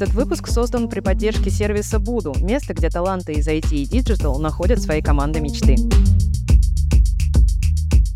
Этот 0.00 0.14
выпуск 0.14 0.46
создан 0.46 0.88
при 0.88 1.00
поддержке 1.00 1.50
сервиса 1.50 1.98
Буду, 1.98 2.32
место, 2.40 2.72
где 2.72 2.88
таланты 2.88 3.32
из 3.32 3.48
IT 3.48 3.74
и 3.74 3.84
Digital 3.84 4.38
находят 4.38 4.80
свои 4.80 5.02
команды 5.02 5.40
мечты. 5.40 5.74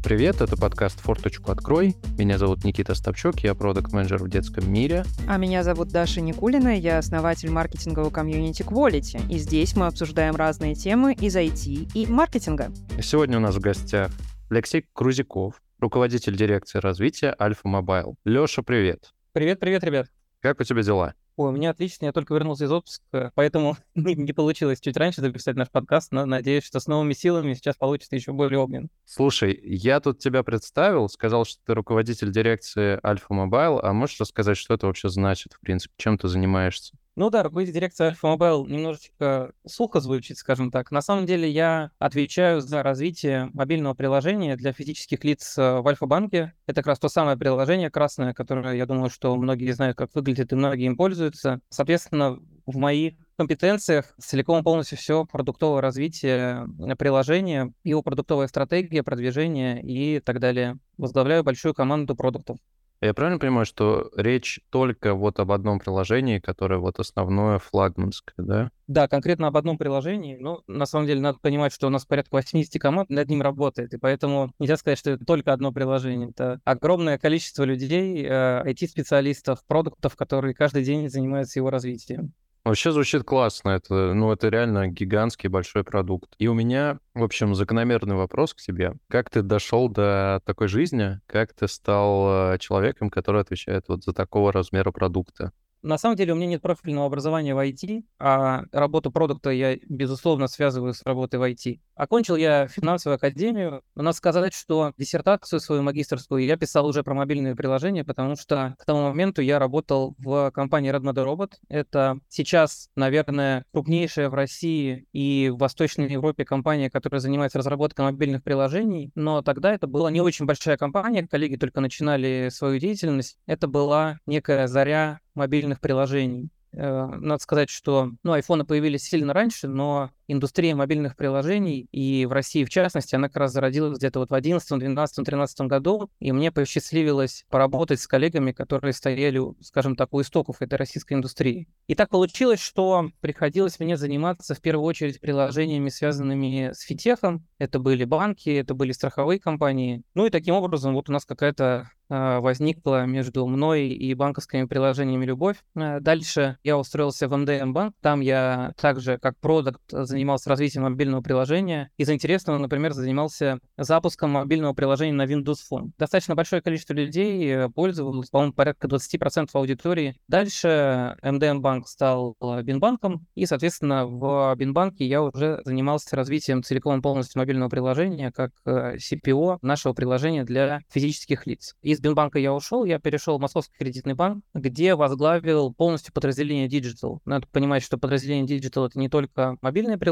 Привет, 0.00 0.40
это 0.40 0.56
подкаст 0.56 1.00
«Форточку 1.00 1.50
открой». 1.50 1.96
Меня 2.16 2.38
зовут 2.38 2.62
Никита 2.62 2.94
Ставчук, 2.94 3.40
я 3.40 3.56
продукт 3.56 3.92
менеджер 3.92 4.22
в 4.22 4.28
детском 4.28 4.72
мире. 4.72 5.04
А 5.26 5.38
меня 5.38 5.64
зовут 5.64 5.88
Даша 5.88 6.20
Никулина, 6.20 6.78
я 6.78 6.98
основатель 6.98 7.50
маркетингового 7.50 8.10
комьюнити 8.10 8.62
Quality. 8.62 9.28
И 9.28 9.38
здесь 9.38 9.74
мы 9.74 9.88
обсуждаем 9.88 10.36
разные 10.36 10.76
темы 10.76 11.14
из 11.14 11.34
IT 11.34 11.90
и 11.94 12.06
маркетинга. 12.06 12.70
Сегодня 13.02 13.38
у 13.38 13.40
нас 13.40 13.56
в 13.56 13.60
гостях 13.60 14.12
Алексей 14.50 14.86
Курзяков, 14.92 15.60
руководитель 15.80 16.36
дирекции 16.36 16.78
развития 16.78 17.34
Альфа 17.40 17.66
Мобайл. 17.66 18.14
Леша, 18.24 18.62
привет. 18.62 19.10
Привет, 19.32 19.58
привет, 19.58 19.82
ребят. 19.82 20.06
Как 20.40 20.60
у 20.60 20.62
тебя 20.62 20.84
дела? 20.84 21.14
Ой, 21.36 21.48
у 21.48 21.52
меня 21.52 21.70
отлично, 21.70 22.04
я 22.04 22.12
только 22.12 22.34
вернулся 22.34 22.66
из 22.66 22.72
отпуска, 22.72 23.32
поэтому 23.34 23.76
не, 23.94 24.32
получилось 24.32 24.80
чуть 24.80 24.96
раньше 24.98 25.22
записать 25.22 25.56
наш 25.56 25.70
подкаст, 25.70 26.12
но 26.12 26.26
надеюсь, 26.26 26.64
что 26.64 26.78
с 26.78 26.86
новыми 26.86 27.14
силами 27.14 27.54
сейчас 27.54 27.76
получится 27.76 28.14
еще 28.16 28.32
более 28.32 28.60
огненно. 28.60 28.90
Слушай, 29.06 29.58
я 29.64 30.00
тут 30.00 30.18
тебя 30.18 30.42
представил, 30.42 31.08
сказал, 31.08 31.46
что 31.46 31.60
ты 31.64 31.74
руководитель 31.74 32.30
дирекции 32.30 33.00
Альфа 33.02 33.32
Мобайл, 33.32 33.78
а 33.78 33.92
можешь 33.94 34.20
рассказать, 34.20 34.58
что 34.58 34.74
это 34.74 34.86
вообще 34.86 35.08
значит, 35.08 35.54
в 35.54 35.60
принципе, 35.60 35.94
чем 35.96 36.18
ты 36.18 36.28
занимаешься? 36.28 36.96
Ну 37.14 37.28
да, 37.28 37.42
руководитель 37.42 37.74
дирекции 37.74 38.06
Альфа 38.06 38.28
Мобайл 38.28 38.64
немножечко 38.66 39.52
сухо 39.66 40.00
звучит, 40.00 40.38
скажем 40.38 40.70
так. 40.70 40.90
На 40.90 41.02
самом 41.02 41.26
деле 41.26 41.50
я 41.50 41.90
отвечаю 41.98 42.62
за 42.62 42.82
развитие 42.82 43.50
мобильного 43.52 43.92
приложения 43.92 44.56
для 44.56 44.72
физических 44.72 45.22
лиц 45.22 45.58
э, 45.58 45.80
в 45.80 45.86
Альфа-банке. 45.86 46.54
Это 46.66 46.76
как 46.80 46.86
раз 46.86 46.98
то 46.98 47.10
самое 47.10 47.36
приложение 47.36 47.90
красное, 47.90 48.32
которое, 48.32 48.76
я 48.76 48.86
думаю, 48.86 49.10
что 49.10 49.36
многие 49.36 49.72
знают, 49.72 49.98
как 49.98 50.14
выглядит, 50.14 50.52
и 50.52 50.56
многие 50.56 50.86
им 50.86 50.96
пользуются. 50.96 51.60
Соответственно, 51.68 52.38
в 52.64 52.76
моих 52.78 53.14
компетенциях 53.36 54.14
целиком 54.18 54.64
полностью 54.64 54.96
все 54.96 55.26
продуктовое 55.26 55.82
развитие 55.82 56.66
э, 56.80 56.96
приложения, 56.96 57.74
его 57.84 58.02
продуктовая 58.02 58.48
стратегия, 58.48 59.02
продвижение 59.02 59.82
и 59.82 60.18
так 60.20 60.40
далее. 60.40 60.78
Возглавляю 60.96 61.44
большую 61.44 61.74
команду 61.74 62.16
продуктов. 62.16 62.56
Я 63.02 63.14
правильно 63.14 63.40
понимаю, 63.40 63.66
что 63.66 64.12
речь 64.16 64.60
только 64.70 65.14
вот 65.14 65.40
об 65.40 65.50
одном 65.50 65.80
приложении, 65.80 66.38
которое 66.38 66.78
вот 66.78 67.00
основное 67.00 67.58
флагманское, 67.58 68.46
да? 68.46 68.70
Да, 68.86 69.08
конкретно 69.08 69.48
об 69.48 69.56
одном 69.56 69.76
приложении. 69.76 70.36
Но 70.36 70.62
на 70.68 70.86
самом 70.86 71.08
деле 71.08 71.20
надо 71.20 71.40
понимать, 71.40 71.72
что 71.72 71.88
у 71.88 71.90
нас 71.90 72.06
порядка 72.06 72.36
80 72.36 72.80
команд 72.80 73.10
над 73.10 73.28
ним 73.28 73.42
работает, 73.42 73.92
и 73.92 73.98
поэтому 73.98 74.52
нельзя 74.60 74.76
сказать, 74.76 75.00
что 75.00 75.10
это 75.10 75.24
только 75.24 75.52
одно 75.52 75.72
приложение. 75.72 76.30
Это 76.30 76.60
огромное 76.64 77.18
количество 77.18 77.64
людей, 77.64 78.24
IT-специалистов, 78.24 79.58
э, 79.58 79.62
продуктов, 79.66 80.14
которые 80.14 80.54
каждый 80.54 80.84
день 80.84 81.10
занимаются 81.10 81.58
его 81.58 81.70
развитием. 81.70 82.32
Вообще 82.64 82.92
звучит 82.92 83.24
классно. 83.24 83.70
Это, 83.70 84.14
ну, 84.14 84.30
это 84.32 84.48
реально 84.48 84.86
гигантский 84.86 85.48
большой 85.48 85.82
продукт. 85.82 86.34
И 86.38 86.46
у 86.46 86.54
меня, 86.54 87.00
в 87.12 87.24
общем, 87.24 87.56
закономерный 87.56 88.14
вопрос 88.14 88.54
к 88.54 88.58
тебе. 88.58 88.94
Как 89.08 89.30
ты 89.30 89.42
дошел 89.42 89.88
до 89.88 90.40
такой 90.44 90.68
жизни? 90.68 91.20
Как 91.26 91.52
ты 91.54 91.66
стал 91.66 92.52
э, 92.54 92.58
человеком, 92.58 93.10
который 93.10 93.40
отвечает 93.40 93.86
вот 93.88 94.04
за 94.04 94.12
такого 94.12 94.52
размера 94.52 94.92
продукта? 94.92 95.52
На 95.82 95.98
самом 95.98 96.16
деле 96.16 96.32
у 96.32 96.36
меня 96.36 96.46
нет 96.46 96.62
профильного 96.62 97.06
образования 97.06 97.56
в 97.56 97.58
IT, 97.58 98.04
а 98.20 98.62
работу 98.70 99.10
продукта 99.10 99.50
я, 99.50 99.76
безусловно, 99.88 100.46
связываю 100.46 100.94
с 100.94 101.02
работой 101.02 101.40
в 101.40 101.42
IT. 101.42 101.80
Окончил 101.96 102.36
я 102.36 102.68
финансовую 102.68 103.16
академию. 103.16 103.82
Но 103.96 104.04
надо 104.04 104.16
сказать, 104.16 104.54
что 104.54 104.92
диссертацию 104.96 105.58
свою 105.58 105.82
магистрскую 105.82 106.44
я 106.44 106.56
писал 106.56 106.86
уже 106.86 107.02
про 107.02 107.14
мобильные 107.14 107.56
приложения, 107.56 108.04
потому 108.04 108.36
что 108.36 108.76
к 108.78 108.84
тому 108.84 109.02
моменту 109.02 109.42
я 109.42 109.58
работал 109.58 110.14
в 110.18 110.52
компании 110.52 110.92
Redmode 110.92 111.24
Robot. 111.24 111.54
Это 111.68 112.18
сейчас, 112.28 112.88
наверное, 112.94 113.64
крупнейшая 113.72 114.30
в 114.30 114.34
России 114.34 115.06
и 115.12 115.50
в 115.50 115.58
Восточной 115.58 116.10
Европе 116.10 116.44
компания, 116.44 116.90
которая 116.90 117.20
занимается 117.20 117.58
разработкой 117.58 118.04
мобильных 118.04 118.44
приложений. 118.44 119.10
Но 119.16 119.42
тогда 119.42 119.74
это 119.74 119.88
была 119.88 120.12
не 120.12 120.20
очень 120.20 120.46
большая 120.46 120.76
компания, 120.76 121.26
коллеги 121.26 121.56
только 121.56 121.80
начинали 121.80 122.50
свою 122.52 122.78
деятельность. 122.78 123.36
Это 123.46 123.66
была 123.66 124.18
некая 124.26 124.68
заря 124.68 125.18
мобильных 125.34 125.80
приложений. 125.80 126.50
Э, 126.72 127.06
надо 127.06 127.42
сказать, 127.42 127.70
что 127.70 128.10
ну, 128.22 128.32
айфоны 128.32 128.64
появились 128.64 129.04
сильно 129.04 129.32
раньше, 129.32 129.68
но 129.68 130.10
индустрия 130.32 130.74
мобильных 130.74 131.16
приложений, 131.16 131.88
и 131.92 132.26
в 132.26 132.32
России 132.32 132.64
в 132.64 132.70
частности, 132.70 133.14
она 133.14 133.28
как 133.28 133.36
раз 133.36 133.52
зародилась 133.52 133.98
где-то 133.98 134.20
вот 134.20 134.30
в 134.30 134.34
11, 134.34 134.78
12, 134.78 135.24
13 135.24 135.60
году, 135.62 136.10
и 136.20 136.32
мне 136.32 136.50
посчастливилось 136.50 137.44
поработать 137.48 138.00
с 138.00 138.06
коллегами, 138.06 138.52
которые 138.52 138.92
стояли, 138.92 139.40
скажем 139.62 139.96
так, 139.96 140.12
у 140.14 140.20
истоков 140.20 140.62
этой 140.62 140.74
российской 140.74 141.14
индустрии. 141.14 141.68
И 141.86 141.94
так 141.94 142.10
получилось, 142.10 142.60
что 142.60 143.10
приходилось 143.20 143.78
мне 143.80 143.96
заниматься 143.96 144.54
в 144.54 144.60
первую 144.60 144.86
очередь 144.86 145.20
приложениями, 145.20 145.88
связанными 145.88 146.72
с 146.72 146.80
фитехом. 146.80 147.46
Это 147.58 147.78
были 147.78 148.04
банки, 148.04 148.50
это 148.50 148.74
были 148.74 148.92
страховые 148.92 149.38
компании. 149.38 150.02
Ну 150.14 150.26
и 150.26 150.30
таким 150.30 150.54
образом 150.54 150.94
вот 150.94 151.08
у 151.08 151.12
нас 151.12 151.24
какая-то 151.24 151.90
а, 152.14 152.40
возникла 152.40 153.06
между 153.06 153.46
мной 153.46 153.88
и 153.88 154.12
банковскими 154.12 154.64
приложениями 154.64 155.24
любовь. 155.24 155.56
А, 155.74 155.98
дальше 155.98 156.58
я 156.62 156.76
устроился 156.76 157.26
в 157.26 157.34
МДМ 157.34 157.72
банк. 157.72 157.94
Там 158.02 158.20
я 158.20 158.74
также 158.78 159.16
как 159.16 159.38
продукт 159.38 159.80
занимался 159.88 160.21
развитием 160.46 160.84
мобильного 160.84 161.22
приложения. 161.22 161.90
Из 161.96 162.08
интересного, 162.10 162.58
например, 162.58 162.92
занимался 162.92 163.58
запуском 163.76 164.30
мобильного 164.30 164.74
приложения 164.74 165.12
на 165.12 165.24
Windows 165.24 165.58
Phone. 165.70 165.90
Достаточно 165.98 166.34
большое 166.34 166.62
количество 166.62 166.94
людей 166.94 167.46
э, 167.48 167.68
пользовалось, 167.68 168.30
по-моему, 168.30 168.52
порядка 168.52 168.88
20% 168.88 169.48
аудитории. 169.52 170.16
Дальше 170.28 171.16
МДМ 171.22 171.60
банк 171.60 171.88
стал 171.88 172.36
э, 172.40 172.62
Бинбанком, 172.62 173.26
и, 173.34 173.46
соответственно, 173.46 174.06
в 174.06 174.54
Бинбанке 174.56 175.06
я 175.06 175.22
уже 175.22 175.60
занимался 175.64 176.16
развитием 176.16 176.62
целиком 176.62 177.02
полностью 177.02 177.38
мобильного 177.38 177.68
приложения 177.68 178.32
как 178.32 178.50
э, 178.64 178.96
CPO 178.96 179.58
нашего 179.62 179.92
приложения 179.92 180.44
для 180.44 180.80
физических 180.90 181.46
лиц. 181.46 181.74
Из 181.82 182.00
Бинбанка 182.00 182.38
я 182.38 182.52
ушел, 182.52 182.84
я 182.84 182.98
перешел 182.98 183.38
в 183.38 183.40
Московский 183.40 183.76
кредитный 183.78 184.14
банк, 184.14 184.44
где 184.54 184.94
возглавил 184.94 185.72
полностью 185.72 186.12
подразделение 186.12 186.68
Digital. 186.68 187.18
Надо 187.24 187.46
понимать, 187.48 187.82
что 187.82 187.98
подразделение 187.98 188.58
Digital— 188.58 188.86
это 188.88 188.98
не 188.98 189.08
только 189.08 189.56
мобильное 189.60 189.98
приложение, 189.98 190.11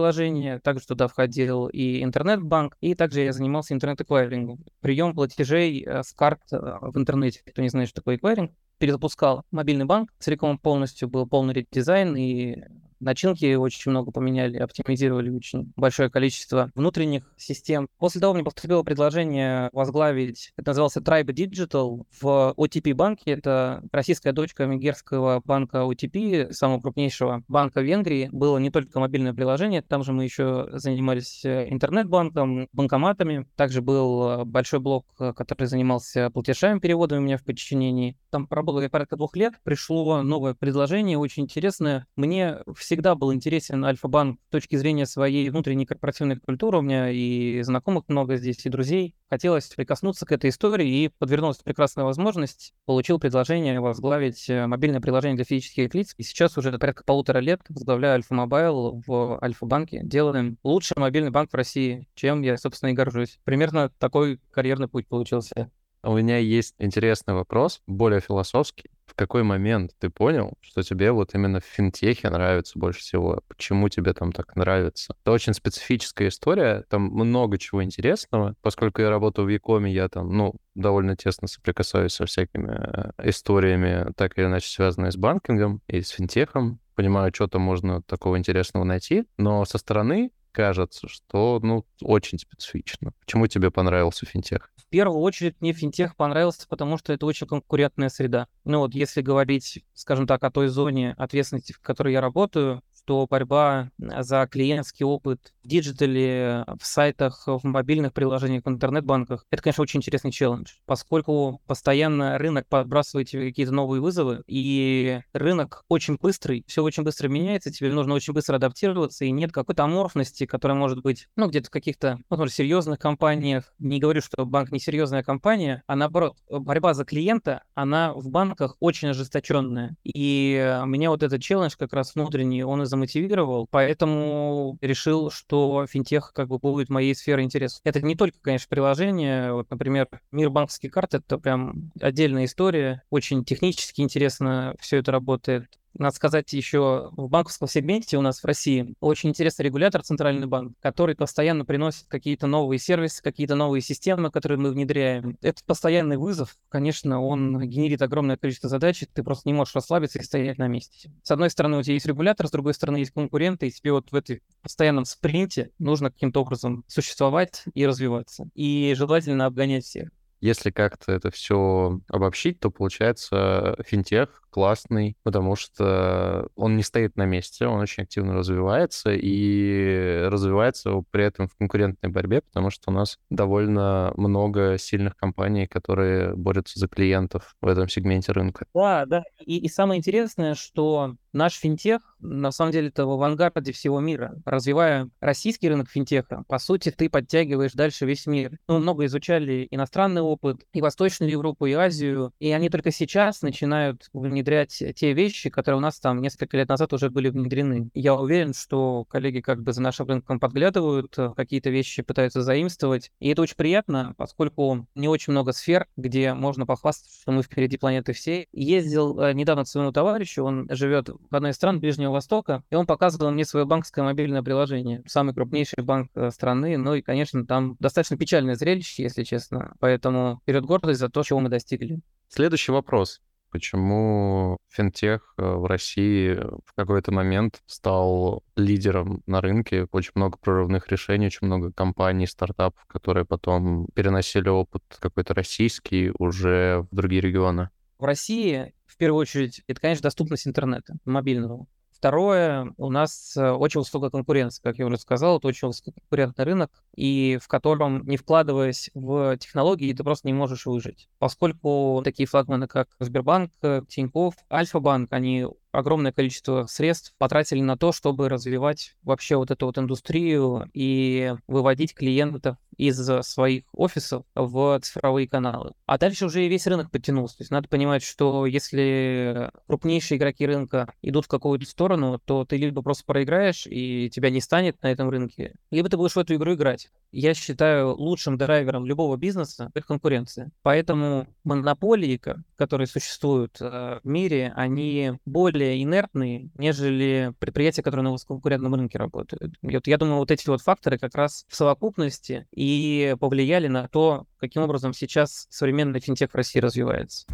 также 0.63 0.87
туда 0.87 1.09
входил 1.09 1.67
и 1.67 2.03
интернет-банк, 2.03 2.77
и 2.81 2.95
также 2.95 3.23
я 3.23 3.33
занимался 3.33 3.75
интернет-эквайрингом. 3.75 4.65
Прием 4.81 5.15
платежей 5.15 5.85
э, 5.85 6.03
с 6.03 6.13
карт 6.13 6.41
э, 6.53 6.57
в 6.57 6.97
интернете. 6.99 7.43
Кто 7.47 7.63
не 7.63 7.69
знает, 7.69 7.89
что 7.89 8.01
такое 8.01 8.17
эквайринг, 8.17 8.53
перезапускал 8.79 9.45
мобильный 9.51 9.85
банк, 9.85 10.11
целиком 10.19 10.59
полностью 10.59 11.09
был 11.09 11.27
полный 11.27 11.55
редизайн, 11.55 12.17
и 12.17 12.63
начинки 13.01 13.55
очень 13.55 13.91
много 13.91 14.13
поменяли, 14.13 14.59
оптимизировали 14.59 15.31
очень 15.31 15.73
большое 15.77 16.11
количество 16.11 16.71
внутренних 16.75 17.33
систем. 17.37 17.89
После 17.99 18.21
того 18.21 18.35
мне 18.35 18.45
поступило 18.45 18.83
предложение 18.83 19.71
возглавить, 19.73 20.53
это 20.57 20.71
назывался 20.71 21.01
Tribe 21.01 21.33
Digital 21.33 22.05
в 22.21 22.55
OTP 22.57 22.95
банке. 22.95 23.33
Это 23.33 23.83
российская 23.93 24.33
дочка 24.33 24.65
венгерского 24.65 25.43
банка 25.45 25.79
OTP, 25.79 26.53
самого 26.53 26.81
крупнейшего 26.81 27.43
банка 27.49 27.81
Венгрии. 27.81 28.29
Было 28.33 28.59
не 28.59 28.71
только 28.71 29.01
мобильное 29.01 29.33
приложение, 29.33 29.83
там 29.83 30.05
же 30.05 30.13
мы 30.13 30.25
еще 30.25 30.69
занимались 30.73 31.45
э, 31.45 31.69
интернет-банком, 31.71 32.69
банкоматами. 32.73 33.47
Также 33.57 33.81
был 33.83 34.29
э, 34.29 34.45
большой 34.45 34.81
блок, 34.81 35.07
э, 35.19 35.33
который 35.33 35.67
занимался 35.67 36.31
платежами, 36.31 36.79
переводами 36.79 37.21
у 37.21 37.23
меня 37.23 37.39
в 37.39 37.45
подчинении. 37.45 38.17
Там 38.31 38.47
поработал 38.47 38.83
я 38.83 38.91
порядка 38.91 39.17
двух 39.17 39.37
лет. 39.37 39.55
Пришло 39.65 40.23
новое 40.23 40.55
предложение, 40.55 41.19
очень 41.19 41.45
интересное. 41.45 42.07
Мне 42.17 42.59
все 42.77 42.90
всегда 42.91 43.15
был 43.15 43.33
интересен 43.33 43.85
Альфа-банк 43.85 44.41
с 44.49 44.51
точки 44.51 44.75
зрения 44.75 45.07
своей 45.07 45.49
внутренней 45.49 45.87
корпоративной 45.87 46.41
культуры. 46.41 46.79
У 46.79 46.81
меня 46.81 47.09
и 47.09 47.63
знакомых 47.63 48.09
много 48.09 48.35
здесь, 48.35 48.67
и 48.67 48.69
друзей. 48.69 49.15
Хотелось 49.29 49.69
прикоснуться 49.69 50.27
к 50.27 50.33
этой 50.33 50.51
истории, 50.51 51.05
и 51.05 51.09
подвернулась 51.09 51.59
прекрасная 51.59 52.05
возможность. 52.05 52.75
Получил 52.87 53.21
предложение 53.21 53.79
возглавить 53.81 54.51
э, 54.51 54.67
мобильное 54.67 55.01
приложение 55.01 55.37
для 55.37 55.45
физических 55.45 55.95
лиц. 55.95 56.15
И 56.19 56.25
сейчас 56.25 56.59
уже 56.59 56.77
порядка 56.79 57.05
полутора 57.05 57.39
лет 57.39 57.61
возглавляю 57.69 58.15
Альфа-мобайл 58.17 59.05
в 59.07 59.39
Альфа-банке. 59.41 60.01
Делаем 60.03 60.59
лучший 60.65 60.99
мобильный 60.99 61.31
банк 61.31 61.53
в 61.53 61.55
России, 61.55 62.09
чем 62.17 62.43
я, 62.43 62.57
собственно, 62.57 62.91
и 62.91 62.95
горжусь. 62.95 63.39
Примерно 63.45 63.93
такой 64.01 64.41
карьерный 64.51 64.89
путь 64.89 65.07
получился. 65.07 65.71
У 66.03 66.17
меня 66.17 66.39
есть 66.39 66.75
интересный 66.79 67.35
вопрос, 67.35 67.83
более 67.87 68.21
философский. 68.21 68.91
В 69.11 69.15
какой 69.17 69.43
момент 69.43 69.91
ты 69.99 70.09
понял, 70.09 70.53
что 70.61 70.83
тебе 70.83 71.11
вот 71.11 71.35
именно 71.35 71.59
в 71.59 71.65
финтехе 71.65 72.31
нравится 72.31 72.79
больше 72.79 73.01
всего? 73.01 73.43
Почему 73.49 73.89
тебе 73.89 74.13
там 74.13 74.31
так 74.31 74.55
нравится? 74.55 75.17
Это 75.25 75.33
очень 75.33 75.53
специфическая 75.53 76.29
история, 76.29 76.85
там 76.89 77.07
много 77.07 77.59
чего 77.59 77.83
интересного. 77.83 78.55
Поскольку 78.63 79.03
я 79.03 79.11
работаю 79.11 79.47
в 79.47 79.49
Якоме, 79.49 79.93
я 79.93 80.09
там, 80.09 80.33
ну, 80.37 80.55
довольно 80.77 81.17
тесно 81.17 81.49
соприкасаюсь 81.49 82.13
со 82.13 82.25
всякими 82.25 82.71
э, 82.71 83.29
историями, 83.29 84.13
так 84.15 84.39
или 84.39 84.45
иначе 84.45 84.69
связанные 84.69 85.11
с 85.11 85.17
банкингом 85.17 85.83
и 85.89 86.03
с 86.03 86.11
финтехом. 86.11 86.79
Понимаю, 86.95 87.33
что-то 87.35 87.59
можно 87.59 88.03
такого 88.03 88.39
интересного 88.39 88.85
найти, 88.85 89.25
но 89.39 89.65
со 89.65 89.79
стороны 89.79 90.31
кажется, 90.53 91.09
что, 91.09 91.61
ну, 91.63 91.85
очень 92.03 92.39
специфично. 92.39 93.13
Почему 93.21 93.47
тебе 93.47 93.71
понравился 93.71 94.27
финтех? 94.27 94.71
В 94.77 94.87
первую 94.89 95.21
очередь 95.21 95.61
мне 95.61 95.73
финтех 95.73 96.17
понравился, 96.17 96.67
потому 96.69 96.99
что 96.99 97.13
это 97.13 97.27
очень 97.27 97.47
конкурентная 97.47 98.09
среда. 98.09 98.49
Ну 98.65 98.81
вот 98.81 98.95
если 98.95 99.21
говорить, 99.23 99.85
скажем 99.95 100.27
так, 100.27 100.43
о 100.45 100.51
той 100.51 100.69
зоне 100.69 101.15
ответственности, 101.17 101.73
в 101.73 101.81
которой 101.81 102.13
я 102.13 102.21
работаю, 102.21 102.83
что 103.03 103.27
борьба 103.29 103.91
за 103.99 104.47
клиентский 104.47 105.05
опыт 105.05 105.53
в 105.65 105.69
digital 105.69 106.43
е, 106.43 106.65
в 106.79 106.87
сайтах, 106.87 107.45
в 107.47 107.61
мобильных 107.65 108.13
приложениях, 108.13 108.65
в 108.65 108.69
интернет-банках, 108.69 109.47
это, 109.51 109.63
конечно, 109.63 109.83
очень 109.83 109.99
интересный 109.99 110.33
челлендж, 110.33 110.73
поскольку 110.87 111.61
постоянно 111.67 112.39
рынок 112.39 112.67
подбрасывает 112.69 113.29
тебе 113.29 113.49
какие-то 113.49 113.73
новые 113.73 114.01
вызовы, 114.01 114.43
и 114.47 115.21
рынок 115.33 115.85
очень 115.89 116.17
быстрый, 116.21 116.65
все 116.67 116.83
очень 116.83 117.03
быстро 117.03 117.29
меняется, 117.29 117.73
тебе 117.73 117.93
нужно 117.93 118.15
очень 118.15 118.35
быстро 118.35 118.57
адаптироваться, 118.57 119.25
и 119.25 119.31
нет 119.31 119.53
какой-то 119.53 119.85
аморфности, 119.85 120.47
которая 120.47 120.77
может 120.77 121.03
быть, 121.03 121.29
ну, 121.37 121.49
где-то 121.49 121.69
в 121.69 121.71
каких-то, 121.71 122.19
возможно, 122.29 122.53
серьезных 122.53 122.99
компаниях. 122.99 123.73
Не 123.79 123.99
говорю, 123.99 124.21
что 124.21 124.45
банк 124.45 124.71
не 124.73 124.79
серьезная 124.79 125.23
компания, 125.23 125.83
а 125.87 125.97
наоборот, 125.97 126.37
борьба 126.49 126.95
за 126.95 127.05
клиента, 127.05 127.63
она 127.75 128.13
в 128.13 128.29
банках 128.29 128.77
очень 128.81 129.09
ожесточенная. 129.09 129.97
И 130.05 130.81
меня 130.87 131.11
вот 131.11 131.23
этот 131.23 131.41
челлендж 131.41 131.75
как 131.79 131.93
раз 131.93 132.15
внутренний, 132.15 132.63
он 132.63 132.83
и 132.83 132.90
замотивировал, 132.91 133.67
поэтому 133.71 134.77
решил, 134.81 135.31
что 135.31 135.87
финтех 135.87 136.33
как 136.35 136.49
бы 136.49 136.59
будет 136.59 136.91
моей 136.91 137.15
сферой 137.15 137.45
интересов. 137.45 137.81
Это 137.85 138.03
не 138.03 138.15
только, 138.15 138.39
конечно, 138.41 138.67
приложение. 138.69 139.53
Вот, 139.53 139.71
например, 139.71 140.09
мир 140.33 140.51
банковских 140.51 140.93
карт— 140.93 141.15
это 141.15 141.39
прям 141.39 141.93
отдельная 142.01 142.45
история. 142.45 143.03
Очень 143.11 143.45
технически 143.45 144.03
интересно 144.03 144.75
все 144.79 144.99
это 144.99 145.13
работает. 145.13 145.80
Надо 145.99 146.15
сказать, 146.15 146.53
еще 146.53 147.11
в 147.13 147.29
банковском 147.29 147.69
сегменте 147.69 148.17
у 148.17 148.21
нас 148.21 148.41
в 148.41 148.45
России 148.45 148.95
очень 149.01 149.31
интересный 149.31 149.65
регулятор, 149.65 150.03
Центральный 150.03 150.47
банк, 150.47 150.75
который 150.81 151.17
постоянно 151.17 151.65
приносит 151.65 152.07
какие-то 152.07 152.47
новые 152.47 152.79
сервисы, 152.79 153.23
какие-то 153.23 153.55
новые 153.55 153.83
системы, 153.83 154.31
которые 154.31 154.59
мы 154.59 154.71
внедряем. 154.71 155.37
Это 155.43 155.63
постоянный 155.67 156.17
вызов. 156.17 156.57
Конечно, 156.69 157.21
он 157.21 157.61
генерит 157.61 158.03
огромное 158.03 158.37
количество 158.37 158.69
задач, 158.69 159.05
ты 159.13 159.23
просто 159.23 159.49
не 159.49 159.53
можешь 159.53 159.75
расслабиться 159.75 160.19
и 160.19 160.23
стоять 160.23 160.59
на 160.59 160.69
месте. 160.69 161.11
С 161.23 161.31
одной 161.31 161.51
стороны, 161.51 161.79
у 161.79 161.83
тебя 161.83 161.95
есть 161.95 162.07
регулятор, 162.07 162.47
с 162.47 162.51
другой 162.51 162.75
стороны, 162.75 162.99
есть 162.99 163.13
конкуренты, 163.13 163.69
и 163.69 163.71
тебе 163.71 163.93
вот 163.93 164.13
в 164.13 164.15
этой 164.15 164.43
постоянном 164.63 165.05
спринте 165.05 165.71
нужно 165.79 166.11
каким-то 166.11 166.43
образом 166.43 166.85
существовать 166.87 167.65
и 167.75 167.87
развиваться. 167.87 168.49
И 168.55 168.95
желательно 168.97 169.47
обгонять 169.47 169.85
всех. 169.85 170.11
Если 170.41 170.71
как-то 170.71 171.13
это 171.13 171.31
все 171.31 172.01
обобщить, 172.09 172.61
то 172.61 172.71
получается 172.71 173.77
финтех 173.87 174.43
классный, 174.51 175.17
потому 175.23 175.57
что 175.57 176.49
он 176.57 176.77
не 176.77 176.83
стоит 176.83 177.17
на 177.17 177.25
месте, 177.25 177.67
он 177.67 177.81
очень 177.81 178.03
активно 178.03 178.35
развивается 178.35 179.13
и 179.13 180.27
развивается 180.29 181.03
при 181.11 181.25
этом 181.25 181.49
в 181.49 181.57
конкурентной 181.57 182.11
борьбе, 182.11 182.43
потому 182.43 182.71
что 182.71 182.91
у 182.91 182.95
нас 182.95 183.19
довольно 183.31 184.13
много 184.17 184.77
сильных 184.79 185.17
компаний, 185.17 185.67
которые 185.67 186.35
борются 186.35 186.79
за 186.79 186.89
клиентов 186.89 187.55
в 187.61 187.69
этом 187.69 187.89
сегменте 187.89 188.33
рынка. 188.33 188.67
Да, 188.75 189.07
да. 189.07 189.23
И, 189.39 189.59
и 189.59 189.69
самое 189.69 189.99
интересное, 189.99 190.55
что 190.55 191.17
наш 191.33 191.55
финтех, 191.55 192.03
на 192.21 192.51
самом 192.51 192.73
деле, 192.73 192.89
это 192.89 193.07
в 193.07 193.11
авангарде 193.11 193.73
всего 193.73 194.01
мира. 194.01 194.37
Развивая 194.45 195.09
российский 195.21 195.69
рынок 195.69 195.89
финтеха, 195.89 196.45
по 196.49 196.59
сути, 196.59 196.91
ты 196.91 197.09
подтягиваешь 197.09 197.73
дальше 197.73 198.07
весь 198.07 198.27
мир. 198.27 198.59
Мы 198.69 198.79
много 198.79 199.05
изучали 199.07 199.67
иностранный 199.71 200.23
опыт, 200.23 200.63
и 200.73 200.81
Восточную 200.81 201.31
Европу, 201.31 201.67
и 201.67 201.73
Азию, 201.73 202.33
и 202.39 202.51
они 202.53 202.69
только 202.69 202.91
сейчас 202.91 203.43
начинают 203.43 204.09
внедрять 204.41 204.83
те 204.97 205.13
вещи, 205.13 205.51
которые 205.51 205.79
у 205.79 205.81
нас 205.81 206.01
там 206.01 206.21
несколько 206.21 206.57
лет 206.57 206.69
назад 206.69 206.93
уже 206.93 207.11
были 207.11 207.29
внедрены. 207.29 207.91
Я 207.95 208.15
уверен, 208.15 208.55
что 208.55 209.05
коллеги 209.05 209.41
как 209.41 209.63
бы 209.63 209.73
за 209.73 209.83
нашим 209.83 210.07
рынком 210.07 210.41
подглядывают, 210.41 211.17
э, 211.19 211.33
какие-то 211.37 211.71
вещи 211.71 212.03
пытаются 212.03 212.43
заимствовать. 212.43 213.11
И 213.21 213.29
это 213.29 213.43
очень 213.43 213.57
приятно, 213.57 214.15
поскольку 214.17 214.87
не 214.95 215.09
очень 215.09 215.33
много 215.33 215.53
сфер, 215.53 215.87
где 215.97 216.33
можно 216.33 216.65
похвастаться, 216.67 217.21
что 217.21 217.33
мы 217.33 217.43
впереди 217.43 217.77
планеты 217.77 218.13
всей. 218.13 218.49
Ездил 218.53 219.21
э, 219.21 219.33
недавно 219.35 219.65
к 219.65 219.69
своему 219.69 219.93
товарищу, 219.93 220.43
он 220.43 220.69
живет 220.71 221.09
в 221.09 221.35
одной 221.35 221.51
из 221.51 221.57
стран 221.57 221.81
Ближнего 221.81 222.13
Востока, 222.13 222.63
и 222.71 222.75
он 222.75 222.87
показывал 222.87 223.31
мне 223.31 223.45
свое 223.45 223.67
банковское 223.67 224.05
мобильное 224.05 224.43
приложение. 224.43 225.03
Самый 225.07 225.35
крупнейший 225.35 225.85
банк 225.85 226.11
э, 226.15 226.31
страны. 226.31 226.79
Ну 226.79 226.95
и, 226.95 227.03
конечно, 227.03 227.47
там 227.47 227.77
достаточно 227.79 228.17
печальное 228.17 228.55
зрелище, 228.55 229.03
если 229.03 229.23
честно. 229.23 229.75
Поэтому 229.81 230.41
вперед 230.43 230.65
гордость 230.65 231.01
за 231.01 231.11
то, 231.11 231.23
чего 231.23 231.41
мы 231.41 231.51
достигли. 231.51 232.01
Следующий 232.29 232.73
вопрос 232.73 233.21
почему 233.51 234.59
финтех 234.69 235.35
э, 235.37 235.43
в 235.43 235.65
России 235.67 236.35
в 236.35 236.73
какой-то 236.75 237.13
момент 237.13 237.63
стал 237.67 238.43
лидером 238.57 239.23
на 239.27 239.41
рынке. 239.41 239.87
Очень 239.93 240.13
много 240.15 240.39
прорывных 240.39 240.89
решений, 240.89 241.27
очень 241.27 241.47
много 241.47 241.73
компаний, 241.73 242.27
стартапов, 242.27 242.85
которые 242.87 243.25
потом 243.25 243.87
переносили 243.95 244.49
опыт 244.49 244.83
какой-то 245.01 245.35
российский 245.35 246.13
уже 246.19 246.87
в 246.91 246.95
другие 246.95 247.21
регионы. 247.21 247.71
В 247.99 248.05
России, 248.05 248.73
в 248.87 248.97
первую 248.97 249.21
очередь, 249.21 249.63
это, 249.67 249.81
конечно, 249.81 250.05
доступность 250.05 250.47
интернета 250.47 250.97
мобильного. 251.05 251.67
Второе, 252.01 252.73
у 252.79 252.91
нас 252.91 253.37
э, 253.37 253.51
очень 253.51 253.81
высокая 253.81 254.09
конкуренция, 254.09 254.63
как 254.63 254.79
я 254.79 254.87
уже 254.87 254.97
сказал, 254.97 255.37
это 255.37 255.49
очень 255.49 255.69
высококонкурентный 255.69 256.47
рынок, 256.47 256.71
и 256.97 257.39
в 257.43 257.47
котором, 257.47 258.07
не 258.07 258.17
вкладываясь 258.17 258.89
в 258.95 259.37
технологии, 259.37 259.93
ты 259.93 260.03
просто 260.03 260.27
не 260.27 260.33
можешь 260.33 260.65
выжить. 260.65 261.11
Поскольку 261.19 262.01
такие 262.03 262.27
флагманы, 262.27 262.69
как 262.69 262.89
Сбербанк, 263.01 263.53
Тинькофф, 263.61 264.35
Альфа-банк, 264.51 265.13
они 265.13 265.45
огромное 265.73 266.11
количество 266.11 266.65
средств 266.67 267.15
потратили 267.19 267.61
на 267.61 267.77
то, 267.77 267.93
чтобы 267.93 268.31
развивать 268.31 268.97
вообще 269.03 269.37
вот 269.37 269.51
эту 269.51 269.67
вот 269.67 269.77
индустрию 269.77 270.71
и 270.73 271.35
выводить 271.47 271.95
клиентов 271.95 272.57
из 272.81 272.97
своих 273.27 273.65
офисов 273.73 274.25
в 274.35 274.81
цифровые 274.81 275.29
каналы. 275.29 275.73
А 275.87 275.99
дальше 275.99 276.27
уже 276.27 276.45
и 276.45 276.49
весь 276.49 276.67
рынок 276.67 276.91
подтянулся. 276.91 277.39
То 277.39 277.43
есть 277.43 277.51
надо 277.51 277.69
понимать, 277.69 278.03
что 278.03 278.47
если 278.47 279.51
крупнейшие 279.67 280.19
игроки 280.19 280.47
рынка 280.47 280.93
идут 281.03 281.27
в 281.27 281.29
какую-то 281.29 281.67
сторону, 281.67 282.19
то 282.25 282.45
ты 282.45 282.57
либо 282.57 282.83
просто 282.83 283.05
проиграешь, 283.05 283.67
и 283.67 284.11
тебя 284.11 284.31
не 284.31 284.41
станет 284.41 284.83
на 284.83 284.91
этом 284.91 285.11
рынке, 285.11 285.55
либо 285.71 285.89
ты 285.89 285.97
будешь 285.97 286.17
в 286.17 286.19
эту 286.19 286.35
игру 286.35 286.55
играть 286.55 286.91
я 287.13 287.35
считаю 287.35 287.95
лучшим 287.95 288.39
драйвером 288.39 288.87
любого 288.87 289.17
бизнеса 289.17 289.71
это 289.75 289.87
конкуренция. 289.87 290.51
Поэтому 290.63 291.27
монополии, 291.45 292.21
которые 292.57 292.87
существуют 292.87 293.61
э, 293.61 294.01
в 294.03 294.07
мире, 294.07 294.53
они 294.57 295.13
более 295.25 295.83
инертные, 295.83 296.51
нежели 296.57 297.35
предприятия, 297.39 297.83
которые 297.83 298.05
на 298.05 298.13
высококонкурентном 298.13 298.75
рынке 298.75 298.99
работают. 298.99 299.55
И 299.63 299.75
вот 299.75 299.87
я 299.87 299.99
думаю, 299.99 300.19
вот 300.19 300.31
эти 300.31 300.49
вот 300.49 300.63
факторы 300.63 300.99
как 300.99 301.15
раз 301.15 301.45
в 301.49 301.57
совокупности 301.57 302.47
и 302.53 302.70
повлияли 303.19 303.69
на 303.69 303.89
то, 303.89 304.27
каким 304.39 304.63
образом 304.63 304.93
сейчас 304.93 305.47
современный 305.51 306.01
финтех 306.01 306.31
в 306.31 306.35
России 306.35 306.61
развивается. 306.61 307.27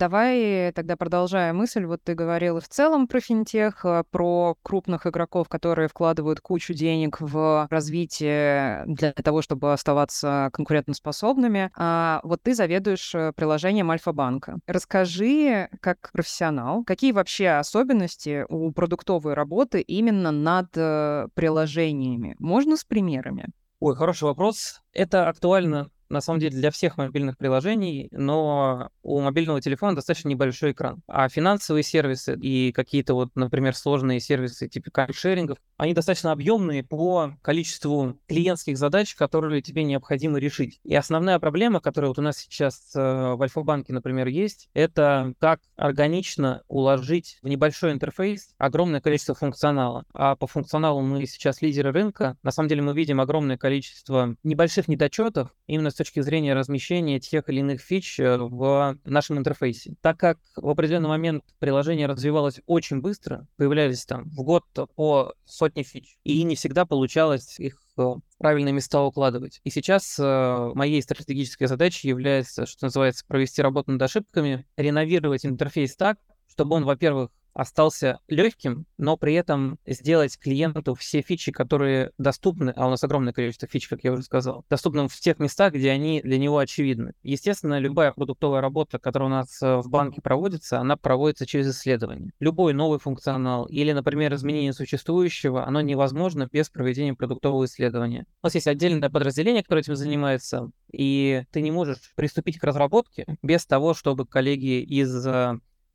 Давай 0.00 0.72
тогда 0.72 0.96
продолжая 0.96 1.52
мысль. 1.52 1.84
Вот 1.84 2.02
ты 2.02 2.14
говорил 2.14 2.58
в 2.58 2.68
целом 2.68 3.06
про 3.06 3.20
финтех, 3.20 3.84
э, 3.84 4.02
про 4.10 4.56
крупных 4.62 5.06
игроков, 5.06 5.50
которые 5.50 5.88
вкладывают 5.88 6.40
кучу 6.40 6.72
денег 6.72 7.20
в 7.20 7.68
развитие 7.70 8.84
для 8.86 9.12
того, 9.12 9.42
чтобы 9.42 9.74
оставаться 9.74 10.48
конкурентоспособными. 10.54 11.70
А 11.76 12.22
вот 12.24 12.42
ты 12.42 12.54
заведуешь 12.54 13.14
э, 13.14 13.34
приложением 13.36 13.90
Альфа-банка. 13.90 14.56
Расскажи, 14.66 15.68
как 15.82 16.10
профессионал, 16.14 16.82
какие 16.84 17.12
вообще 17.12 17.48
особенности 17.48 18.46
у 18.48 18.72
продуктовой 18.72 19.34
работы 19.34 19.82
именно 19.82 20.30
над 20.30 20.68
э, 20.76 21.28
приложениями? 21.34 22.36
Можно 22.38 22.78
с 22.78 22.84
примерами? 22.84 23.48
Ой, 23.80 23.94
хороший 23.94 24.24
вопрос. 24.24 24.80
Это 24.94 25.28
актуально 25.28 25.90
на 26.10 26.20
самом 26.20 26.40
деле 26.40 26.56
для 26.56 26.70
всех 26.70 26.98
мобильных 26.98 27.38
приложений, 27.38 28.08
но 28.12 28.90
у 29.02 29.20
мобильного 29.20 29.60
телефона 29.60 29.94
достаточно 29.94 30.28
небольшой 30.28 30.72
экран. 30.72 31.02
А 31.06 31.28
финансовые 31.28 31.82
сервисы 31.82 32.36
и 32.36 32.72
какие-то 32.72 33.14
вот, 33.14 33.30
например, 33.34 33.74
сложные 33.74 34.20
сервисы 34.20 34.68
типа 34.68 34.90
каршерингов, 34.90 35.58
они 35.76 35.94
достаточно 35.94 36.32
объемные 36.32 36.84
по 36.84 37.34
количеству 37.42 38.18
клиентских 38.26 38.76
задач, 38.76 39.14
которые 39.14 39.62
тебе 39.62 39.84
необходимо 39.84 40.38
решить. 40.38 40.80
И 40.84 40.94
основная 40.94 41.38
проблема, 41.38 41.80
которая 41.80 42.08
вот 42.08 42.18
у 42.18 42.22
нас 42.22 42.38
сейчас 42.38 42.94
э, 42.94 43.00
в 43.00 43.40
Альфа-банке, 43.42 43.92
например, 43.92 44.26
есть, 44.28 44.68
это 44.74 45.32
как 45.38 45.60
органично 45.76 46.62
уложить 46.68 47.38
в 47.42 47.48
небольшой 47.48 47.92
интерфейс 47.92 48.54
огромное 48.58 49.00
количество 49.00 49.34
функционала. 49.34 50.04
А 50.12 50.36
по 50.36 50.46
функционалу 50.46 51.00
мы 51.00 51.24
сейчас 51.26 51.62
лидеры 51.62 51.92
рынка. 51.92 52.36
На 52.42 52.50
самом 52.50 52.68
деле 52.68 52.82
мы 52.82 52.94
видим 52.94 53.20
огромное 53.20 53.56
количество 53.56 54.36
небольших 54.42 54.88
недочетов 54.88 55.54
именно 55.66 55.90
с 55.90 55.99
точки 56.00 56.20
зрения 56.20 56.54
размещения 56.54 57.20
тех 57.20 57.50
или 57.50 57.60
иных 57.60 57.82
фич 57.82 58.18
э, 58.18 58.38
в 58.38 58.98
нашем 59.04 59.36
интерфейсе. 59.36 59.96
Так 60.00 60.18
как 60.18 60.38
в 60.56 60.66
определенный 60.66 61.10
момент 61.10 61.44
приложение 61.58 62.06
развивалось 62.06 62.62
очень 62.64 63.02
быстро, 63.02 63.46
появлялись 63.56 64.06
там 64.06 64.30
в 64.30 64.42
год 64.42 64.64
по 64.94 65.34
сотни 65.44 65.82
фич, 65.82 66.16
и 66.24 66.42
не 66.42 66.56
всегда 66.56 66.86
получалось 66.86 67.60
их 67.60 67.82
э, 67.98 68.00
в 68.00 68.22
правильные 68.38 68.72
места 68.72 69.02
укладывать. 69.02 69.60
И 69.62 69.68
сейчас 69.68 70.18
э, 70.18 70.70
моей 70.74 71.02
стратегической 71.02 71.66
задачей 71.66 72.08
является, 72.08 72.64
что 72.64 72.86
называется, 72.86 73.26
провести 73.26 73.60
работу 73.60 73.92
над 73.92 74.00
ошибками, 74.00 74.64
реновировать 74.78 75.44
интерфейс 75.44 75.96
так, 75.96 76.16
чтобы 76.48 76.76
он, 76.76 76.86
во-первых, 76.86 77.30
остался 77.52 78.20
легким, 78.28 78.86
но 78.98 79.16
при 79.16 79.34
этом 79.34 79.78
сделать 79.86 80.38
клиенту 80.38 80.94
все 80.94 81.22
фичи, 81.22 81.52
которые 81.52 82.12
доступны, 82.18 82.72
а 82.76 82.86
у 82.86 82.90
нас 82.90 83.02
огромное 83.04 83.32
количество 83.32 83.68
фич, 83.68 83.88
как 83.88 84.04
я 84.04 84.12
уже 84.12 84.22
сказал, 84.22 84.64
доступны 84.70 85.08
в 85.08 85.20
тех 85.20 85.38
местах, 85.38 85.74
где 85.74 85.90
они 85.90 86.20
для 86.22 86.38
него 86.38 86.58
очевидны. 86.58 87.12
Естественно, 87.22 87.78
любая 87.78 88.12
продуктовая 88.12 88.60
работа, 88.60 88.98
которая 88.98 89.28
у 89.28 89.32
нас 89.32 89.60
э, 89.62 89.76
в 89.76 89.88
банке 89.88 90.20
проводится, 90.20 90.80
она 90.80 90.96
проводится 90.96 91.46
через 91.46 91.70
исследование. 91.70 92.32
Любой 92.40 92.72
новый 92.72 92.98
функционал 92.98 93.66
или, 93.66 93.92
например, 93.92 94.34
изменение 94.34 94.72
существующего, 94.72 95.66
оно 95.66 95.80
невозможно 95.80 96.48
без 96.50 96.68
проведения 96.68 97.14
продуктового 97.14 97.64
исследования. 97.64 98.26
У 98.42 98.46
нас 98.46 98.54
есть 98.54 98.66
отдельное 98.66 99.10
подразделение, 99.10 99.62
которое 99.62 99.80
этим 99.80 99.96
занимается, 99.96 100.70
и 100.92 101.44
ты 101.50 101.60
не 101.62 101.70
можешь 101.70 102.12
приступить 102.16 102.58
к 102.58 102.64
разработке 102.64 103.26
без 103.42 103.66
того, 103.66 103.94
чтобы 103.94 104.26
коллеги 104.26 104.80
из 104.82 105.26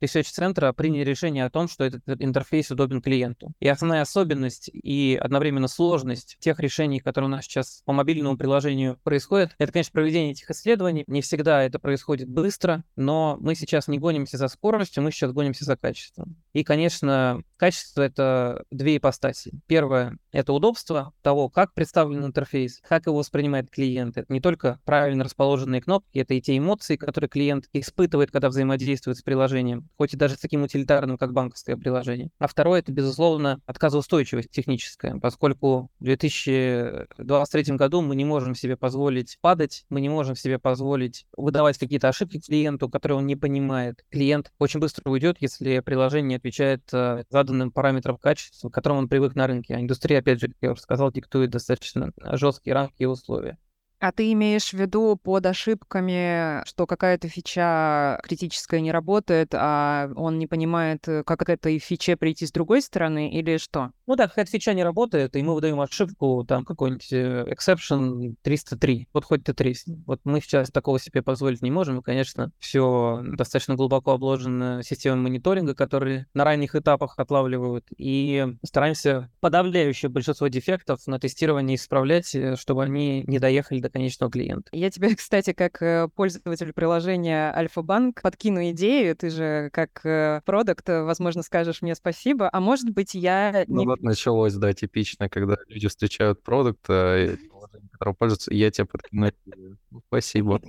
э, 0.00 0.04
Research-центра 0.04 0.72
приняли 0.72 1.04
решение 1.04 1.44
о 1.44 1.50
том, 1.50 1.68
что 1.68 1.84
этот 1.84 2.02
интерфейс 2.20 2.70
удобен 2.70 3.00
клиенту. 3.02 3.52
И 3.60 3.68
основная 3.68 4.02
особенность 4.02 4.70
и 4.72 5.18
одновременно 5.20 5.68
сложность 5.68 6.36
тех 6.40 6.60
решений, 6.60 7.00
которые 7.00 7.28
у 7.28 7.32
нас 7.32 7.44
сейчас 7.44 7.82
по 7.84 7.92
мобильному 7.92 8.36
приложению 8.36 8.98
происходят, 9.02 9.54
это, 9.58 9.72
конечно, 9.72 9.92
проведение 9.92 10.32
этих 10.32 10.50
исследований. 10.50 11.04
Не 11.06 11.22
всегда 11.22 11.62
это 11.62 11.78
происходит 11.78 12.28
быстро, 12.28 12.84
но 12.96 13.36
мы 13.40 13.54
сейчас 13.54 13.88
не 13.88 13.98
гонимся 13.98 14.36
за 14.36 14.48
скоростью, 14.48 15.02
мы 15.02 15.10
сейчас 15.10 15.32
гонимся 15.32 15.64
за 15.64 15.76
качеством. 15.76 16.36
И, 16.52 16.64
конечно, 16.64 17.42
качество— 17.56 18.02
это 18.02 18.64
две 18.70 18.96
ипостаси. 18.96 19.60
Первое— 19.66 20.18
это 20.32 20.52
удобство 20.52 21.12
того, 21.22 21.48
как 21.48 21.74
представлен 21.74 22.24
интерфейс, 22.24 22.80
как 22.88 23.06
его 23.06 23.16
воспринимает 23.18 23.70
клиент. 23.70 24.16
Это 24.16 24.32
не 24.32 24.40
только 24.40 24.80
правильно 24.84 25.24
расположенные 25.24 25.80
кнопки, 25.80 26.18
это 26.18 26.34
и 26.34 26.40
те 26.40 26.56
эмоции, 26.56 26.96
которые 26.96 27.28
клиент 27.28 27.66
испытывает, 27.72 28.30
когда 28.30 28.48
взаимодействует 28.48 29.18
с 29.18 29.22
приложением 29.22 29.85
хоть 29.96 30.14
и 30.14 30.16
даже 30.16 30.34
с 30.34 30.38
таким 30.38 30.62
утилитарным, 30.62 31.18
как 31.18 31.32
банковское 31.32 31.76
приложение. 31.76 32.30
А 32.38 32.46
второе— 32.46 32.78
это, 32.80 32.92
безусловно, 32.92 33.60
отказоустойчивость 33.66 34.50
техническая, 34.50 35.18
поскольку 35.18 35.90
в 35.98 36.04
2023 36.04 37.76
году 37.76 38.02
мы 38.02 38.16
не 38.16 38.24
можем 38.24 38.54
себе 38.54 38.76
позволить 38.76 39.38
падать, 39.40 39.84
мы 39.88 40.00
не 40.00 40.08
можем 40.08 40.36
себе 40.36 40.58
позволить 40.58 41.26
выдавать 41.36 41.78
какие-то 41.78 42.08
ошибки 42.08 42.40
клиенту, 42.40 42.88
которые 42.88 43.18
он 43.18 43.26
не 43.26 43.36
понимает. 43.36 44.04
Клиент 44.10 44.52
очень 44.58 44.80
быстро 44.80 45.10
уйдет, 45.10 45.36
если 45.40 45.80
приложение 45.80 46.26
не 46.26 46.34
отвечает 46.36 46.82
э, 46.92 47.24
заданным 47.30 47.70
параметрам 47.70 48.16
качества, 48.16 48.68
к 48.68 48.74
которым 48.74 48.98
он 48.98 49.08
привык 49.08 49.34
на 49.34 49.46
рынке. 49.46 49.74
А 49.74 49.80
индустрия, 49.80 50.18
опять 50.18 50.40
же, 50.40 50.48
как 50.48 50.56
я 50.60 50.72
уже 50.72 50.80
сказал, 50.80 51.12
диктует 51.12 51.50
достаточно 51.50 52.12
жесткие 52.32 52.74
рамки 52.74 53.02
и 53.02 53.06
условия. 53.06 53.58
А 54.00 54.12
ты 54.12 54.30
имеешь 54.32 54.70
в 54.70 54.74
виду 54.74 55.16
под 55.16 55.46
ошибками, 55.46 56.62
что 56.66 56.86
какая-то 56.86 57.28
фича 57.28 58.20
критическая 58.22 58.80
не 58.82 58.92
работает, 58.92 59.48
а 59.54 60.10
он 60.16 60.38
не 60.38 60.46
понимает, 60.46 61.08
э, 61.08 61.22
как 61.24 61.40
к 61.40 61.48
этой 61.48 61.78
фиче 61.78 62.16
прийти 62.16 62.46
с 62.46 62.52
другой 62.52 62.82
стороны, 62.82 63.30
или 63.30 63.56
что? 63.56 63.92
Ну 64.06 64.14
да, 64.14 64.28
какая-то 64.28 64.50
фича 64.50 64.72
не 64.72 64.84
работает, 64.84 65.34
и 65.34 65.42
мы 65.42 65.54
выдаем 65.54 65.80
ошибку, 65.80 66.44
там, 66.46 66.64
какой-нибудь 66.64 67.12
э, 67.12 67.44
exception 67.48 68.36
303. 68.42 69.08
Вот 69.12 69.24
хоть 69.24 69.42
ты 69.42 69.52
тресни. 69.52 70.00
Вот 70.06 70.20
мы 70.24 70.40
сейчас 70.40 70.70
такого 70.70 71.00
себе 71.00 71.22
позволить 71.22 71.60
не 71.60 71.72
можем, 71.72 71.98
и, 71.98 72.02
конечно, 72.02 72.52
все 72.60 73.20
достаточно 73.24 73.74
глубоко 73.74 74.12
обложено 74.12 74.82
системой 74.84 75.20
мониторинга, 75.20 75.74
которые 75.74 76.26
на 76.34 76.44
ранних 76.44 76.76
этапах 76.76 77.14
отлавливают, 77.18 77.86
и 77.96 78.46
стараемся 78.64 79.28
подавляющее 79.40 80.08
большинство 80.08 80.46
дефектов 80.46 81.04
на 81.08 81.18
тестировании 81.18 81.74
исправлять, 81.74 82.32
э, 82.36 82.54
чтобы 82.54 82.84
они 82.84 83.24
не 83.26 83.40
доехали 83.40 83.80
до 83.80 83.90
конечного 83.90 84.30
клиента. 84.30 84.68
Я 84.70 84.90
тебе, 84.90 85.14
кстати, 85.16 85.52
как 85.52 85.82
э, 85.82 86.08
пользователь 86.14 86.72
приложения 86.72 87.52
Альфа-Банк 87.52 88.22
подкину 88.22 88.70
идею. 88.70 89.16
Ты 89.16 89.30
же 89.30 89.70
как 89.72 90.44
продукт, 90.44 90.88
возможно, 90.88 91.42
скажешь 91.42 91.82
мне 91.82 91.96
спасибо. 91.96 92.48
А 92.52 92.60
может 92.60 92.90
быть, 92.90 93.14
я... 93.14 93.64
Ну 93.66 93.80
не... 93.80 93.95
вот 93.96 94.02
началось, 94.02 94.54
да, 94.54 94.72
типично, 94.72 95.28
когда 95.28 95.56
люди 95.68 95.88
встречают 95.88 96.42
продукт, 96.42 96.82
которым 96.86 98.14
пользуются, 98.18 98.52
я 98.54 98.70
тебе 98.70 98.86
подкину 98.86 99.30
Спасибо. 100.08 100.60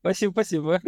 Спасибо, 0.00 0.32
спасибо. 0.32 0.80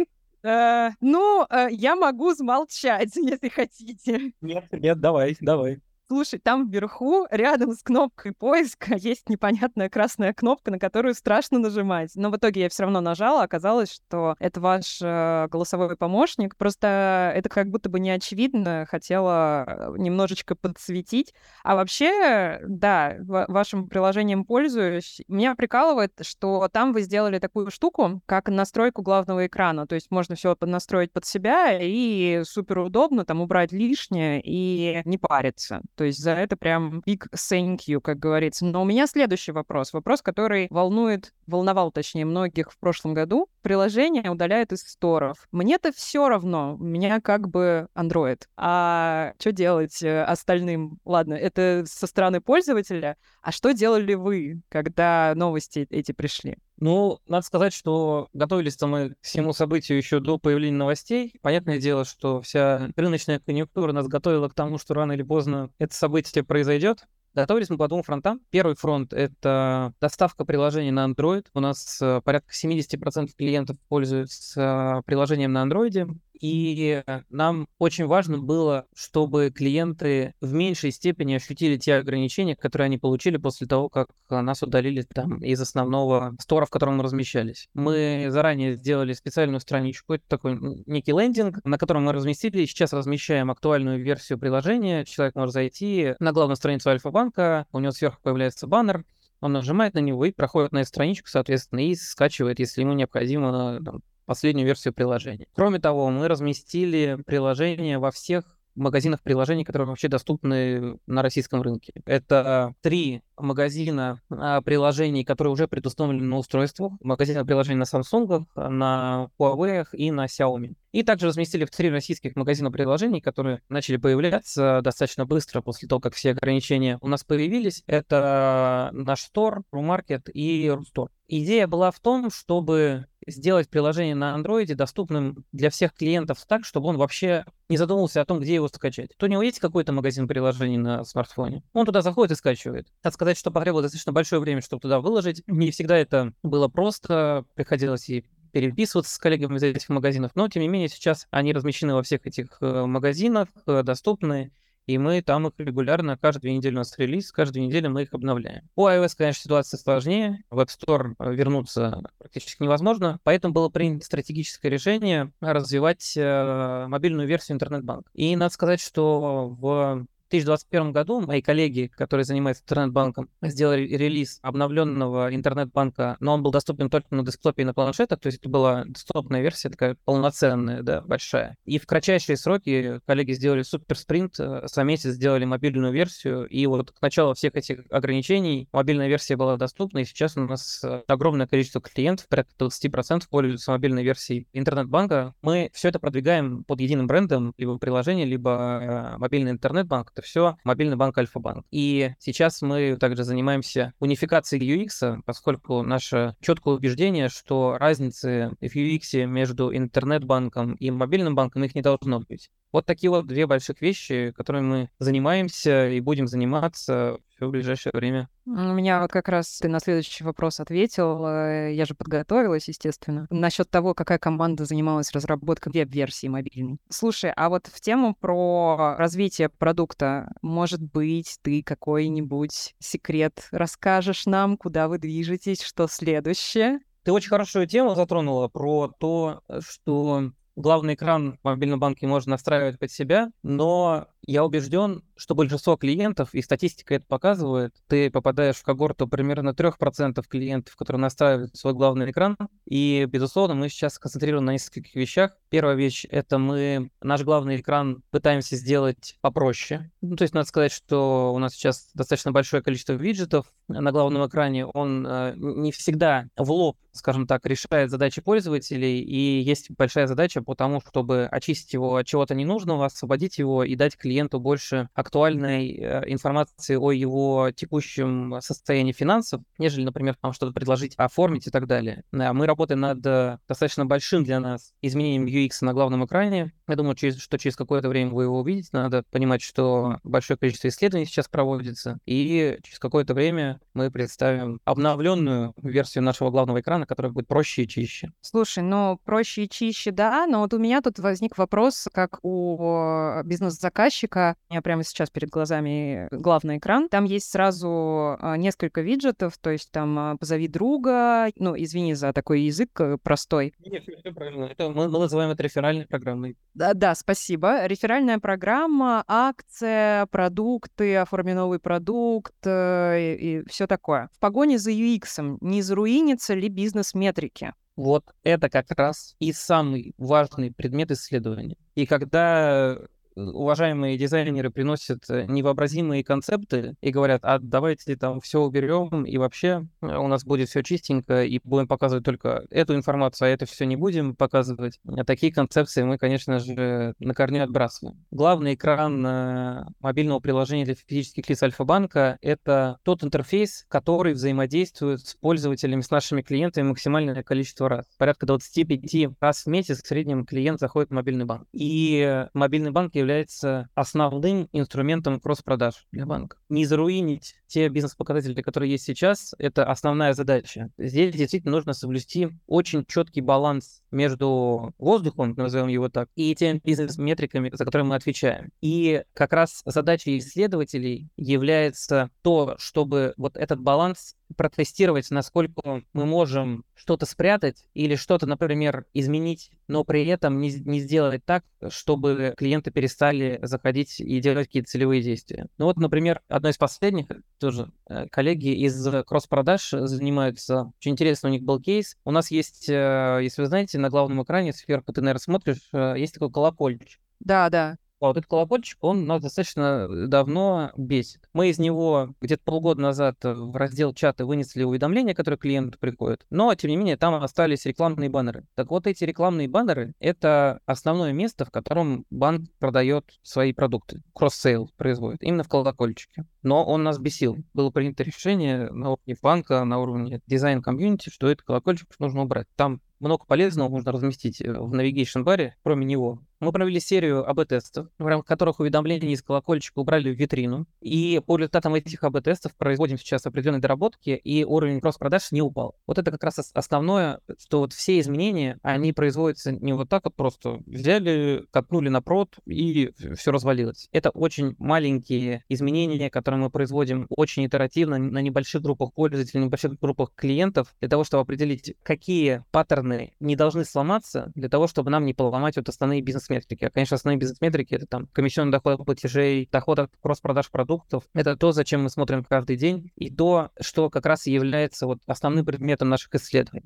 ну, 1.01 1.47
я 1.69 1.95
могу 1.95 2.33
замолчать, 2.33 3.15
если 3.15 3.49
хотите. 3.49 4.33
Нет, 4.41 4.65
нет, 4.71 4.99
давай, 4.99 5.37
давай. 5.39 5.79
Слушай, 6.09 6.39
там 6.39 6.69
вверху, 6.69 7.25
рядом 7.31 7.73
с 7.73 7.81
кнопкой 7.81 8.33
поиска, 8.33 8.95
есть 8.97 9.29
непонятная 9.29 9.89
красная 9.89 10.33
кнопка, 10.33 10.69
на 10.69 10.77
которую 10.77 11.15
страшно 11.15 11.59
нажимать. 11.59 12.11
Но 12.15 12.29
в 12.29 12.35
итоге 12.35 12.61
я 12.61 12.69
все 12.69 12.83
равно 12.83 12.99
нажала, 12.99 13.43
оказалось, 13.43 13.91
что 13.93 14.35
это 14.39 14.59
ваш 14.59 14.99
э, 15.01 15.47
голосовой 15.49 15.95
помощник. 15.95 16.57
Просто 16.57 17.31
это 17.33 17.47
как 17.47 17.69
будто 17.69 17.89
бы 17.89 18.01
не 18.01 18.11
очевидно, 18.11 18.85
хотела 18.89 19.65
э, 19.65 19.93
немножечко 19.97 20.55
подсветить. 20.55 21.33
А 21.63 21.75
вообще, 21.75 22.59
да, 22.67 23.15
вашим 23.19 23.87
приложением 23.87 24.43
пользуюсь. 24.43 25.21
Меня 25.29 25.55
прикалывает, 25.55 26.11
что 26.21 26.67
там 26.71 26.91
вы 26.91 27.01
сделали 27.01 27.39
такую 27.39 27.71
штуку, 27.71 28.21
как 28.25 28.49
настройку 28.49 29.03
главного 29.03 29.47
экрана. 29.47 29.87
То 29.87 29.95
есть 29.95 30.11
можно 30.11 30.35
все 30.35 30.55
настроить 30.61 31.13
под 31.13 31.25
себя 31.25 31.79
и 31.81 32.43
супер 32.43 32.79
удобно 32.79 33.23
там 33.25 33.39
убрать 33.39 33.71
лишнее 33.71 34.41
и 34.43 35.01
не 35.05 35.17
париться. 35.17 35.81
То 35.95 36.03
есть 36.05 36.19
за 36.19 36.31
это 36.31 36.57
прям 36.57 36.99
big 37.05 37.27
thank 37.33 37.81
you, 37.87 38.01
как 38.01 38.19
говорится. 38.19 38.65
Но 38.65 38.81
у 38.81 38.85
меня 38.85 39.07
следующий 39.07 39.51
вопрос. 39.51 39.93
Вопрос, 39.93 40.21
который 40.21 40.67
волнует, 40.69 41.33
волновал, 41.47 41.91
точнее, 41.91 42.25
многих 42.25 42.71
в 42.71 42.79
прошлом 42.79 43.13
году. 43.13 43.47
Приложение 43.63 44.29
удаляют 44.29 44.73
из 44.73 44.81
сторов. 44.81 45.47
Мне-то 45.53 45.93
все 45.93 46.27
равно. 46.27 46.75
У 46.77 46.83
меня 46.83 47.21
как 47.21 47.47
бы 47.47 47.87
Android. 47.95 48.41
А 48.57 49.33
что 49.39 49.53
делать 49.53 50.03
э, 50.03 50.21
остальным? 50.23 50.99
Ладно, 51.05 51.33
это 51.33 51.85
со 51.87 52.05
стороны 52.05 52.41
пользователя. 52.41 53.15
А 53.41 53.53
что 53.53 53.71
делали 53.71 54.15
вы, 54.15 54.61
когда 54.67 55.31
новости 55.37 55.87
эти 55.89 56.11
пришли? 56.11 56.57
Ну, 56.75 57.19
надо 57.25 57.45
сказать, 57.45 57.71
что 57.71 58.27
готовились-то 58.33 58.85
мы 58.85 59.11
к 59.11 59.15
всему 59.21 59.53
событию 59.53 59.97
еще 59.97 60.19
до 60.19 60.37
появления 60.37 60.75
новостей. 60.75 61.33
Понятное 61.41 61.79
дело, 61.79 62.03
что 62.03 62.41
вся 62.41 62.89
рыночная 62.97 63.39
конъюнктура 63.39 63.93
нас 63.93 64.09
готовила 64.09 64.49
к 64.49 64.53
тому, 64.53 64.77
что 64.77 64.93
рано 64.93 65.13
или 65.13 65.23
поздно 65.23 65.69
это 65.79 65.95
событие 65.95 66.43
произойдет. 66.43 67.05
Готовились 67.33 67.69
мы 67.71 67.77
по 67.77 67.87
двум 67.87 68.03
фронтам. 68.03 68.41
Первый 68.51 68.75
фронт— 68.75 69.11
это 69.13 69.93
доставка 69.99 70.45
приложений 70.45 70.91
на 70.91 71.07
Android. 71.07 71.47
У 71.55 71.59
нас 71.59 71.99
э, 71.99 72.21
порядка 72.23 72.53
70% 72.53 73.29
клиентов 73.35 73.77
пользуются 73.89 75.01
приложением 75.07 75.51
на 75.51 75.63
Android. 75.63 76.15
И 76.39 77.03
нам 77.29 77.67
очень 77.77 78.05
важно 78.05 78.39
было, 78.39 78.85
чтобы 78.95 79.51
клиенты 79.51 80.33
в 80.41 80.53
меньшей 80.53 80.91
степени 80.91 81.35
ощутили 81.35 81.77
те 81.77 81.95
ограничения, 81.95 82.55
которые 82.55 82.87
они 82.87 82.97
получили 82.97 83.37
после 83.37 83.67
того, 83.67 83.89
как 83.89 84.09
нас 84.29 84.63
удалили 84.63 85.03
там 85.03 85.43
из 85.43 85.61
основного 85.61 86.35
стора, 86.39 86.65
в 86.65 86.69
котором 86.69 86.97
мы 86.97 87.03
размещались. 87.03 87.69
Мы 87.73 88.27
заранее 88.29 88.75
сделали 88.75 89.13
специальную 89.13 89.59
страничку, 89.59 90.13
это 90.13 90.23
такой 90.27 90.57
некий 90.85 91.11
лендинг, 91.11 91.63
на 91.63 91.77
котором 91.77 92.05
мы 92.05 92.13
разместили, 92.13 92.65
сейчас 92.65 92.93
размещаем 92.93 93.51
актуальную 93.51 94.03
версию 94.03 94.39
приложения. 94.39 95.05
Человек 95.05 95.35
может 95.35 95.53
зайти 95.53 96.15
на 96.19 96.31
главную 96.31 96.57
страницу 96.57 96.89
Альфа-банка, 96.89 97.65
у 97.71 97.79
него 97.79 97.91
сверху 97.91 98.19
появляется 98.21 98.67
баннер, 98.67 99.05
он 99.39 99.51
нажимает 99.51 99.93
на 99.93 99.99
него 99.99 100.25
и 100.25 100.31
проходит 100.31 100.71
на 100.71 100.79
эту 100.79 100.87
страничку, 100.87 101.27
соответственно, 101.27 101.85
и 101.85 101.95
скачивает, 101.95 102.59
если 102.59 102.81
ему 102.81 102.93
необходимо 102.93 103.79
там, 103.83 104.01
последнюю 104.25 104.65
версию 104.65 104.93
приложения. 104.93 105.47
Кроме 105.53 105.79
того, 105.79 106.09
мы 106.09 106.27
разместили 106.27 107.17
приложение 107.25 107.99
во 107.99 108.11
всех 108.11 108.57
магазинах 108.75 109.21
приложений, 109.21 109.65
которые 109.65 109.87
вообще 109.87 110.07
доступны 110.07 110.97
на 111.05 111.21
российском 111.21 111.61
рынке. 111.61 111.93
Это 112.05 112.73
три 112.81 113.21
магазина 113.37 114.21
а, 114.29 114.61
приложений, 114.61 115.25
которые 115.25 115.51
уже 115.51 115.67
предустановлены 115.67 116.25
на 116.25 116.37
устройствах. 116.37 116.93
Магазины 117.01 117.45
приложений 117.45 117.77
на 117.77 117.83
Samsung, 117.83 118.45
на 118.55 119.29
Huawei 119.39 119.85
и 119.93 120.11
на 120.11 120.25
Xiaomi. 120.25 120.73
И 120.93 121.01
также 121.01 121.25
разместили 121.25 121.65
в 121.65 121.71
три 121.71 121.89
российских 121.89 122.35
магазина 122.35 122.71
приложений, 122.71 123.21
которые 123.21 123.61
начали 123.67 123.97
появляться 123.97 124.79
достаточно 124.83 125.25
быстро 125.25 125.61
после 125.61 125.89
того, 125.89 125.99
как 125.99 126.13
все 126.13 126.31
ограничения 126.31 126.99
у 127.01 127.07
нас 127.07 127.23
появились. 127.23 127.83
Это 127.87 128.91
наш 128.93 129.27
Store, 129.27 129.63
RuMarket 129.73 130.29
и 130.31 130.67
RuStore. 130.67 131.07
Идея 131.27 131.65
была 131.65 131.89
в 131.89 131.99
том, 131.99 132.29
чтобы 132.29 133.07
сделать 133.25 133.69
приложение 133.69 134.13
на 134.13 134.37
Android 134.37 134.71
доступным 134.75 135.45
для 135.51 135.71
всех 135.71 135.93
клиентов 135.93 136.45
так, 136.47 136.63
чтобы 136.63 136.89
он 136.89 136.97
вообще 136.97 137.45
не 137.69 137.77
задумывался 137.77 138.21
о 138.21 138.25
том, 138.25 138.39
где 138.39 138.53
его 138.53 138.67
скачать. 138.67 139.15
То 139.17 139.25
у 139.25 139.29
него 139.29 139.41
есть 139.41 139.59
какой-то 139.59 139.93
магазин 139.93 140.27
приложений 140.27 140.77
на 140.77 141.03
смартфоне, 141.05 141.63
он 141.73 141.87
туда 141.87 142.03
заходит 142.03 142.33
и 142.33 142.35
скачивает. 142.35 142.87
Надо 143.03 143.15
сказать, 143.15 143.37
что 143.37 143.49
потребовалось 143.49 143.85
достаточно 143.85 144.11
большое 144.11 144.41
время, 144.41 144.61
чтобы 144.61 144.81
туда 144.81 144.99
выложить. 144.99 145.41
Не 145.47 145.71
всегда 145.71 145.97
это 145.97 146.33
было 146.43 146.67
просто, 146.67 147.45
приходилось 147.55 148.09
и 148.09 148.25
переписываться 148.53 149.13
с 149.13 149.17
коллегами 149.17 149.57
из 149.57 149.63
этих 149.63 149.89
магазинов, 149.89 150.31
но 150.35 150.47
тем 150.47 150.61
не 150.61 150.69
менее 150.69 150.87
сейчас 150.87 151.27
они 151.31 151.51
размещены 151.51 151.95
во 151.95 152.03
всех 152.03 152.25
этих 152.25 152.57
э, 152.61 152.85
магазинах, 152.85 153.49
э, 153.67 153.81
доступны, 153.83 154.51
и 154.85 154.97
мы 154.97 155.21
там 155.21 155.47
их 155.47 155.53
регулярно, 155.57 156.17
каждую 156.17 156.41
две 156.41 156.57
недели 156.57 156.75
у 156.75 156.79
нас 156.79 156.97
релиз, 156.97 157.31
каждую 157.31 157.65
неделю 157.65 157.89
мы 157.89 158.03
их 158.03 158.13
обновляем. 158.13 158.69
По 158.75 158.91
iOS, 158.91 159.13
конечно, 159.17 159.41
ситуация 159.41 159.77
сложнее, 159.77 160.43
в 160.49 160.59
App 160.59 160.67
Store 160.67 161.13
э, 161.17 161.33
вернуться 161.33 162.03
практически 162.19 162.63
невозможно, 162.63 163.19
поэтому 163.23 163.53
было 163.53 163.69
принято 163.69 164.05
стратегическое 164.05 164.69
решение 164.69 165.31
развивать 165.41 166.13
э, 166.15 166.85
мобильную 166.87 167.27
версию 167.27 167.55
интернет-банка. 167.55 168.09
И 168.13 168.35
надо 168.35 168.53
сказать, 168.53 168.79
что 168.79 169.49
в 169.49 170.05
2021 170.41 170.91
году 170.91 171.21
мои 171.21 171.41
коллеги, 171.41 171.91
которые 171.95 172.25
занимаются 172.25 172.63
интернет-банком, 172.63 173.29
сделали 173.41 173.87
релиз 173.87 174.39
обновленного 174.41 175.33
интернет-банка, 175.33 176.17
но 176.19 176.33
он 176.33 176.43
был 176.43 176.51
доступен 176.51 176.89
только 176.89 177.13
на 177.15 177.23
десктопе 177.23 177.63
и 177.63 177.65
на 177.65 177.73
планшетах, 177.73 178.19
то 178.19 178.27
есть 178.27 178.39
это 178.39 178.49
была 178.49 178.85
десктопная 178.85 179.41
версия, 179.41 179.69
такая 179.69 179.97
полноценная, 180.05 180.81
да, 180.81 181.01
большая. 181.01 181.55
И 181.65 181.79
в 181.79 181.85
кратчайшие 181.85 182.37
сроки 182.37 182.99
коллеги 183.05 183.33
сделали 183.33 183.63
супер 183.63 183.97
спринт, 183.97 184.39
э, 184.39 184.67
за 184.67 184.83
месяц 184.83 185.11
сделали 185.11 185.45
мобильную 185.45 185.93
версию, 185.93 186.47
и 186.47 186.65
вот 186.65 186.91
к 186.91 187.01
началу 187.01 187.33
всех 187.33 187.55
этих 187.55 187.81
ограничений 187.89 188.67
мобильная 188.71 189.07
версия 189.07 189.35
была 189.35 189.57
доступна, 189.57 189.99
и 189.99 190.05
сейчас 190.05 190.37
у 190.37 190.41
нас 190.41 190.81
э, 190.83 191.03
огромное 191.07 191.47
количество 191.47 191.81
клиентов, 191.81 192.27
порядка 192.27 192.53
20% 192.57 193.23
пользуются 193.29 193.71
мобильной 193.71 194.03
версией 194.03 194.47
интернет-банка. 194.53 195.33
Мы 195.41 195.69
все 195.73 195.89
это 195.89 195.99
продвигаем 195.99 196.63
под 196.63 196.79
единым 196.79 197.07
брендом, 197.07 197.53
либо 197.57 197.77
приложение, 197.77 198.25
либо 198.25 199.13
э, 199.15 199.17
мобильный 199.17 199.51
интернет-банк 199.51 200.11
все 200.23 200.57
мобильный 200.63 200.95
банк 200.95 201.17
Альфа-банк. 201.17 201.65
И 201.71 202.13
сейчас 202.19 202.61
мы 202.61 202.97
также 202.97 203.23
занимаемся 203.23 203.93
унификацией 203.99 204.85
UX, 204.85 205.21
поскольку 205.25 205.83
наше 205.83 206.35
четкое 206.41 206.75
убеждение, 206.75 207.29
что 207.29 207.77
разницы 207.77 208.51
в 208.59 208.75
UX 208.75 209.25
между 209.25 209.75
интернет-банком 209.75 210.73
и 210.75 210.89
мобильным 210.89 211.35
банком 211.35 211.63
их 211.63 211.75
не 211.75 211.81
должно 211.81 212.19
быть. 212.19 212.49
Вот 212.73 212.87
такие 212.87 213.11
вот 213.11 213.27
две 213.27 213.45
больших 213.45 213.81
вещи, 213.81 214.33
которыми 214.35 214.65
мы 214.65 214.89
занимаемся 214.97 215.89
и 215.89 215.99
будем 215.99 216.25
заниматься 216.27 217.19
в 217.39 217.49
ближайшее 217.49 217.91
время. 217.93 218.29
У 218.47 218.49
меня 218.49 219.01
вот 219.01 219.11
как 219.11 219.29
раз 219.29 219.59
ты 219.59 219.67
на 219.67 219.79
следующий 219.79 220.23
вопрос 220.23 220.59
ответил. 220.59 221.23
Э, 221.25 221.71
я 221.71 221.85
же 221.85 221.93
подготовилась, 221.93 222.67
естественно, 222.67 223.27
насчет 223.29 223.69
того, 223.69 223.93
какая 223.93 224.17
команда 224.17 224.65
занималась 224.65 225.11
разработкой 225.11 225.71
веб-версии 225.71 226.27
мобильной. 226.27 226.79
Слушай, 226.89 227.31
а 227.35 227.49
вот 227.49 227.67
в 227.67 227.79
тему 227.79 228.15
про 228.19 228.95
развитие 228.97 229.49
продукта, 229.49 230.31
может 230.41 230.81
быть, 230.81 231.37
ты 231.43 231.61
какой-нибудь 231.61 232.73
секрет 232.79 233.47
расскажешь 233.51 234.25
нам, 234.25 234.57
куда 234.57 234.87
вы 234.87 234.97
движетесь, 234.97 235.61
что 235.61 235.87
следующее? 235.87 236.79
Ты 237.03 237.11
очень 237.11 237.29
хорошую 237.29 237.67
тему 237.67 237.93
затронула 237.95 238.47
про 238.47 238.91
то, 238.97 239.41
что 239.59 240.31
главный 240.55 240.95
экран 240.95 241.37
в 241.41 241.43
мобильном 241.43 241.79
банке 241.79 242.07
можно 242.07 242.31
настраивать 242.31 242.79
под 242.79 242.91
себя, 242.91 243.31
но 243.43 244.07
я 244.25 244.43
убежден, 244.45 245.03
что 245.15 245.35
большинство 245.35 245.75
клиентов, 245.75 246.33
и 246.33 246.41
статистика 246.41 246.95
это 246.95 247.05
показывает, 247.07 247.75
ты 247.87 248.09
попадаешь 248.09 248.55
в 248.55 248.63
когорту 248.63 249.07
примерно 249.07 249.49
3% 249.49 250.23
клиентов, 250.27 250.75
которые 250.75 251.01
настраивают 251.01 251.55
свой 251.55 251.73
главный 251.73 252.09
экран. 252.09 252.37
И, 252.65 253.05
безусловно, 253.09 253.55
мы 253.55 253.69
сейчас 253.69 253.99
концентрируем 253.99 254.45
на 254.45 254.53
нескольких 254.53 254.95
вещах. 254.95 255.37
Первая 255.49 255.75
вещь— 255.75 256.05
это 256.09 256.37
мы 256.37 256.89
наш 257.01 257.21
главный 257.23 257.57
экран 257.57 258.01
пытаемся 258.11 258.55
сделать 258.55 259.17
попроще. 259.21 259.91
Ну, 260.01 260.15
то 260.15 260.23
есть 260.23 260.33
надо 260.33 260.47
сказать, 260.47 260.71
что 260.71 261.33
у 261.33 261.39
нас 261.39 261.53
сейчас 261.53 261.89
достаточно 261.93 262.31
большое 262.31 262.63
количество 262.63 262.93
виджетов 262.93 263.47
на 263.67 263.91
главном 263.91 264.27
экране. 264.27 264.65
Он 264.65 265.05
э, 265.05 265.33
не 265.35 265.71
всегда 265.71 266.27
в 266.37 266.51
лоб, 266.51 266.77
скажем 266.91 267.27
так, 267.27 267.45
решает 267.45 267.91
задачи 267.91 268.21
пользователей, 268.21 269.01
и 269.01 269.41
есть 269.41 269.71
большая 269.71 270.07
задача 270.07 270.41
по 270.41 270.55
тому, 270.55 270.81
чтобы 270.81 271.27
очистить 271.31 271.73
его 271.73 271.97
от 271.97 272.07
чего-то 272.07 272.35
ненужного, 272.35 272.85
освободить 272.85 273.37
его 273.37 273.63
и 273.63 273.75
дать 273.75 273.97
клиенту 273.97 274.12
клиенту 274.13 274.39
больше 274.39 274.89
актуальной 274.93 275.75
э, 275.75 276.03
информации 276.05 276.75
о 276.75 276.91
его 276.91 277.49
текущем 277.55 278.35
состоянии 278.41 278.91
финансов, 278.91 279.41
нежели, 279.57 279.85
например, 279.85 280.15
там 280.21 280.33
что-то 280.33 280.53
предложить, 280.53 280.93
оформить 280.97 281.47
и 281.47 281.49
так 281.49 281.65
далее. 281.65 282.03
Мы 282.11 282.45
работаем 282.45 282.79
над 282.79 283.03
э, 283.05 283.39
достаточно 283.47 283.87
большим 283.87 284.23
для 284.23 284.39
нас 284.39 284.73
изменением 284.81 285.25
UX 285.25 285.57
на 285.61 285.73
главном 285.73 286.05
экране. 286.05 286.53
Я 286.67 286.75
думаю, 286.75 286.95
через, 286.95 287.19
что 287.19 287.37
через 287.37 287.55
какое-то 287.55 287.89
время 287.89 288.11
вы 288.11 288.23
его 288.23 288.39
увидите. 288.39 288.69
Надо 288.71 289.03
понимать, 289.11 289.41
что 289.41 289.97
большое 290.03 290.37
количество 290.37 290.67
исследований 290.67 291.05
сейчас 291.05 291.27
проводится, 291.27 291.99
и 292.05 292.57
через 292.63 292.79
какое-то 292.79 293.13
время 293.13 293.59
мы 293.73 293.91
представим 293.91 294.59
обновленную 294.63 295.53
версию 295.61 296.03
нашего 296.03 296.29
главного 296.29 296.61
экрана, 296.61 296.85
которая 296.85 297.11
будет 297.11 297.27
проще 297.27 297.63
и 297.63 297.67
чище. 297.67 298.11
Слушай, 298.21 298.63
ну 298.63 298.99
проще 299.03 299.43
и 299.43 299.49
чище, 299.49 299.91
да, 299.91 300.25
но 300.27 300.39
вот 300.39 300.53
у 300.53 300.57
меня 300.57 300.81
тут 300.81 300.99
возник 300.99 301.37
вопрос, 301.37 301.87
как 301.91 302.19
у 302.23 303.21
бизнес-заказчика, 303.23 303.83
заказчика. 303.83 304.35
У 304.49 304.53
меня 304.53 304.61
прямо 304.61 304.83
сейчас 304.83 305.09
перед 305.09 305.29
глазами 305.29 306.07
главный 306.11 306.57
экран. 306.57 306.89
Там 306.89 307.05
есть 307.05 307.31
сразу 307.31 308.17
а, 308.19 308.37
несколько 308.37 308.81
виджетов, 308.81 309.37
то 309.37 309.49
есть 309.49 309.71
там 309.71 309.97
а, 309.99 310.17
«позови 310.17 310.47
друга», 310.47 311.29
ну, 311.37 311.55
извини 311.55 311.93
за 311.93 312.13
такой 312.13 312.41
язык 312.41 312.69
э, 312.79 312.97
простой. 313.01 313.53
Нет, 313.59 313.83
все 313.83 314.11
правильно. 314.11 314.45
Это 314.45 314.69
мы, 314.69 314.89
мы 314.89 314.99
называем 314.99 315.31
это 315.31 315.43
реферальной 315.43 315.85
программой. 315.85 316.37
Да, 316.53 316.73
да, 316.73 316.93
спасибо. 316.93 317.65
Реферальная 317.65 318.19
программа, 318.19 319.03
акция, 319.07 320.05
продукты, 320.07 320.97
оформи 320.97 321.33
новый 321.33 321.59
продукт 321.59 322.35
э, 322.45 322.99
и, 322.99 323.39
и 323.39 323.49
все 323.49 323.65
такое. 323.65 324.09
В 324.13 324.19
погоне 324.19 324.59
за 324.59 324.71
UX 324.71 325.37
не 325.41 325.61
заруинится 325.63 326.35
ли 326.35 326.49
бизнес-метрики? 326.49 327.53
Вот 327.75 328.05
это 328.21 328.49
как 328.49 328.69
раз 328.77 329.15
и 329.19 329.33
самый 329.33 329.95
важный 329.97 330.51
предмет 330.51 330.91
исследования. 330.91 331.57
И 331.73 331.87
когда 331.87 332.77
уважаемые 333.15 333.97
дизайнеры 333.97 334.49
приносят 334.49 335.09
э, 335.09 335.25
невообразимые 335.27 336.03
концепты 336.03 336.75
и 336.81 336.91
говорят, 336.91 337.21
а 337.23 337.39
давайте 337.39 337.95
там 337.95 338.19
все 338.21 338.41
уберем, 338.41 339.05
и 339.05 339.17
вообще 339.17 339.67
э, 339.81 339.97
у 339.97 340.07
нас 340.07 340.23
будет 340.23 340.49
все 340.49 340.63
чистенько, 340.63 341.23
и 341.23 341.39
будем 341.43 341.67
показывать 341.67 342.05
только 342.05 342.45
эту 342.49 342.75
информацию, 342.75 343.27
а 343.27 343.29
это 343.29 343.45
все 343.45 343.65
не 343.65 343.75
будем 343.75 344.15
показывать. 344.15 344.79
А 344.85 345.03
такие 345.03 345.33
концепции 345.33 345.83
мы, 345.83 345.97
конечно 345.97 346.39
же, 346.39 346.93
на 346.99 347.13
корню 347.13 347.43
отбрасываем. 347.43 348.03
Главный 348.11 348.55
экран 348.55 349.05
э, 349.05 349.65
мобильного 349.79 350.19
приложения 350.19 350.65
для 350.65 350.75
физических 350.75 351.29
лиц 351.29 351.43
Альфа-банка— 351.43 352.17
это 352.21 352.77
тот 352.83 353.03
интерфейс, 353.03 353.65
который 353.67 354.13
взаимодействует 354.13 355.01
с 355.01 355.15
пользователями, 355.15 355.81
с 355.81 355.91
нашими 355.91 356.21
клиентами 356.21 356.67
максимальное 356.67 357.23
количество 357.23 357.69
раз. 357.69 357.85
Порядка 357.97 358.25
25 358.25 359.17
раз 359.19 359.45
в 359.45 359.47
месяц 359.47 359.81
в 359.81 359.87
среднем 359.87 360.25
клиент 360.25 360.59
заходит 360.59 360.89
в 360.89 360.93
мобильный 360.93 361.25
банк. 361.25 361.47
И 361.51 362.25
мобильный 362.33 362.71
банк 362.71 362.95
является 363.03 363.69
основным 363.75 364.49
инструментом 364.53 365.19
кросс-продаж 365.19 365.85
для 365.91 366.05
банка. 366.05 366.37
Не 366.49 366.65
заруинить 366.65 367.35
те 367.53 367.69
бизнес-показатели, 367.69 368.41
которые 368.41 368.71
есть 368.71 368.83
сейчас, 368.83 369.35
это 369.37 369.65
основная 369.65 370.13
задача. 370.13 370.71
Здесь 370.79 371.13
действительно 371.13 371.51
нужно 371.51 371.73
соблюсти 371.73 372.29
очень 372.47 372.83
четкий 372.87 373.21
баланс 373.21 373.83
между 373.91 374.73
воздухом, 374.79 375.35
назовем 375.37 375.67
его 375.67 375.87
так, 375.87 376.09
и 376.15 376.33
теми 376.33 376.59
бизнес-метриками, 376.63 377.51
за 377.53 377.63
которые 377.63 377.85
мы 377.85 377.95
отвечаем. 377.95 378.49
И 378.61 379.03
как 379.13 379.33
раз 379.33 379.61
задача 379.65 380.17
исследователей 380.17 381.09
является 381.15 382.09
то, 382.23 382.55
чтобы 382.57 383.13
вот 383.17 383.37
этот 383.37 383.59
баланс 383.59 384.15
протестировать, 384.33 385.11
насколько 385.11 385.83
мы 385.93 386.05
можем 386.05 386.65
что-то 386.73 387.05
спрятать 387.05 387.65
или 387.73 387.95
что-то, 387.95 388.25
например, 388.25 388.85
изменить, 388.93 389.51
но 389.67 389.83
при 389.83 390.05
этом 390.07 390.39
не, 390.39 390.51
не 390.51 390.79
сделать 390.79 391.23
так, 391.23 391.43
чтобы 391.69 392.33
клиенты 392.37 392.71
перестали 392.71 393.39
заходить 393.43 393.99
и 393.99 394.19
делать 394.19 394.47
какие-то 394.47 394.69
целевые 394.69 395.01
действия. 395.01 395.47
Ну 395.57 395.65
вот, 395.65 395.77
например, 395.77 396.21
одно 396.27 396.49
из 396.49 396.57
последних, 396.57 397.05
тоже 397.43 397.71
э, 397.89 398.07
коллеги 398.07 398.53
из 398.53 398.87
кросс-продаж 399.05 399.69
занимаются, 399.71 400.71
очень 400.79 400.93
интересно, 400.93 401.27
у 401.27 401.31
них 401.31 401.43
был 401.43 401.59
кейс. 401.59 401.97
У 402.05 402.11
нас 402.11 402.31
есть, 402.31 402.69
э, 402.69 403.19
если 403.21 403.41
вы 403.41 403.47
знаете, 403.47 403.77
на 403.77 403.89
главном 403.89 404.23
экране, 404.23 404.53
сверху 404.53 404.93
ты, 404.93 405.01
наверное, 405.01 405.19
смотришь, 405.19 405.67
э, 405.73 405.95
есть 405.97 406.13
такой 406.13 406.31
колокольчик. 406.31 407.01
Да, 407.19 407.49
да. 407.49 407.77
Вот 408.07 408.17
этот 408.17 408.29
колокольчик, 408.29 408.83
он 408.83 409.05
нас 409.05 409.21
достаточно 409.21 409.87
э, 409.89 410.07
давно 410.07 410.71
бесит. 410.75 411.29
Мы 411.31 411.49
из 411.49 411.57
него 411.57 412.13
где-то 412.19 412.43
полгода 412.43 412.81
назад 412.81 413.15
в 413.23 413.55
раздел 413.55 413.93
чата 413.93 414.25
вынесли 414.25 414.63
уведомления, 414.63 415.15
которые 415.15 415.37
клиенту 415.37 415.79
приходят, 415.79 416.25
но, 416.29 416.53
тем 416.55 416.69
не 416.69 416.75
менее, 416.75 416.97
там 416.97 417.13
остались 417.15 417.65
рекламные 417.65 418.09
баннеры. 418.09 418.45
Так 418.55 418.71
вот, 418.71 418.87
эти 418.87 419.05
рекламные 419.05 419.47
баннеры— 419.47 419.93
это 419.99 420.59
основное 420.65 421.13
место, 421.13 421.45
в 421.45 421.51
котором 421.51 422.05
банк 422.09 422.49
продает 422.59 423.05
свои 423.21 423.53
продукты, 423.53 424.01
cross-sale 424.13 424.69
производит, 424.75 425.23
именно 425.23 425.45
в 425.45 425.49
колокольчике. 425.49 426.25
Но 426.41 426.65
он 426.65 426.83
нас 426.83 426.99
бесил. 426.99 427.37
Было 427.53 427.69
принято 427.69 428.03
решение 428.03 428.69
на 428.69 428.91
уровне 428.91 429.15
банка, 429.21 429.63
на 429.63 429.79
уровне 429.79 430.19
дизайн-комьюнити, 430.27 431.09
что 431.09 431.29
этот 431.29 431.45
колокольчик 431.45 431.87
нужно 431.99 432.23
убрать. 432.23 432.47
Там 432.57 432.81
много 433.03 433.25
полезного 433.25 433.69
можно 433.69 433.91
разместить 433.91 434.41
э, 434.41 434.51
в 434.51 434.73
Navigation 434.73 435.23
баре, 435.23 435.55
кроме 435.63 435.85
него. 435.85 436.21
Мы 436.43 436.51
провели 436.51 436.81
серию 436.81 437.29
АБ-тестов, 437.29 437.87
в 437.97 438.05
рамках 438.05 438.27
которых 438.27 438.59
уведомления 438.59 439.11
из 439.11 439.23
колокольчика 439.23 439.79
убрали 439.79 440.13
в 440.13 440.19
витрину. 440.19 440.65
И 440.81 441.21
по 441.25 441.37
результатам 441.37 441.75
этих 441.75 442.03
АБ-тестов 442.03 442.53
производим 442.57 442.97
сейчас 442.97 443.25
определенные 443.25 443.61
доработки, 443.61 444.09
и 444.09 444.43
уровень 444.43 444.81
кросс-продаж 444.81 445.31
не 445.31 445.41
упал. 445.41 445.75
Вот 445.87 445.99
это 445.99 446.11
как 446.11 446.21
раз 446.21 446.51
основное, 446.53 447.21
что 447.39 447.59
вот 447.59 447.71
все 447.71 447.97
изменения, 448.01 448.59
они 448.61 448.91
производятся 448.91 449.53
не 449.53 449.71
вот 449.71 449.87
так 449.87 450.03
вот 450.03 450.15
просто. 450.15 450.61
Взяли, 450.65 451.45
катнули 451.49 451.87
на 451.87 452.01
прод, 452.01 452.35
и 452.45 452.91
все 453.15 453.31
развалилось. 453.31 453.87
Это 453.93 454.09
очень 454.09 454.55
маленькие 454.59 455.45
изменения, 455.47 456.09
которые 456.09 456.41
мы 456.41 456.49
производим 456.49 457.07
очень 457.09 457.45
итеративно 457.45 457.97
на 457.97 458.21
небольших 458.21 458.61
группах 458.61 458.93
пользователей, 458.93 459.39
на 459.39 459.45
небольших 459.45 459.79
группах 459.79 460.11
клиентов, 460.13 460.75
для 460.81 460.89
того, 460.89 461.05
чтобы 461.05 461.21
определить, 461.21 461.73
какие 461.83 462.43
паттерны 462.51 462.92
не 463.19 463.35
должны 463.35 463.65
сломаться, 463.65 464.31
для 464.35 464.49
того, 464.49 464.67
чтобы 464.67 464.89
нам 464.89 465.05
не 465.05 465.13
поломать 465.13 465.57
вот 465.57 465.69
основные 465.69 466.01
бизнес 466.01 466.23
бизнес-метрики. 466.23 466.65
А, 466.65 466.69
конечно, 466.69 466.95
основные 466.95 467.19
бизнес-метрики— 467.19 467.73
это 467.75 467.87
там 467.87 468.07
комиссионный 468.13 468.51
доход 468.51 468.85
платежей, 468.85 469.47
доход 469.51 469.79
от 469.79 469.91
кросс-продаж 470.01 470.49
продуктов. 470.51 471.03
Это 471.13 471.35
то, 471.35 471.51
зачем 471.51 471.83
мы 471.83 471.89
смотрим 471.89 472.23
каждый 472.23 472.55
день, 472.55 472.91
и 472.95 473.09
то, 473.09 473.49
что 473.59 473.89
как 473.89 474.05
раз 474.05 474.27
является 474.27 474.85
вот 474.85 474.99
основным 475.07 475.45
предметом 475.45 475.89
наших 475.89 476.13
исследований. 476.15 476.63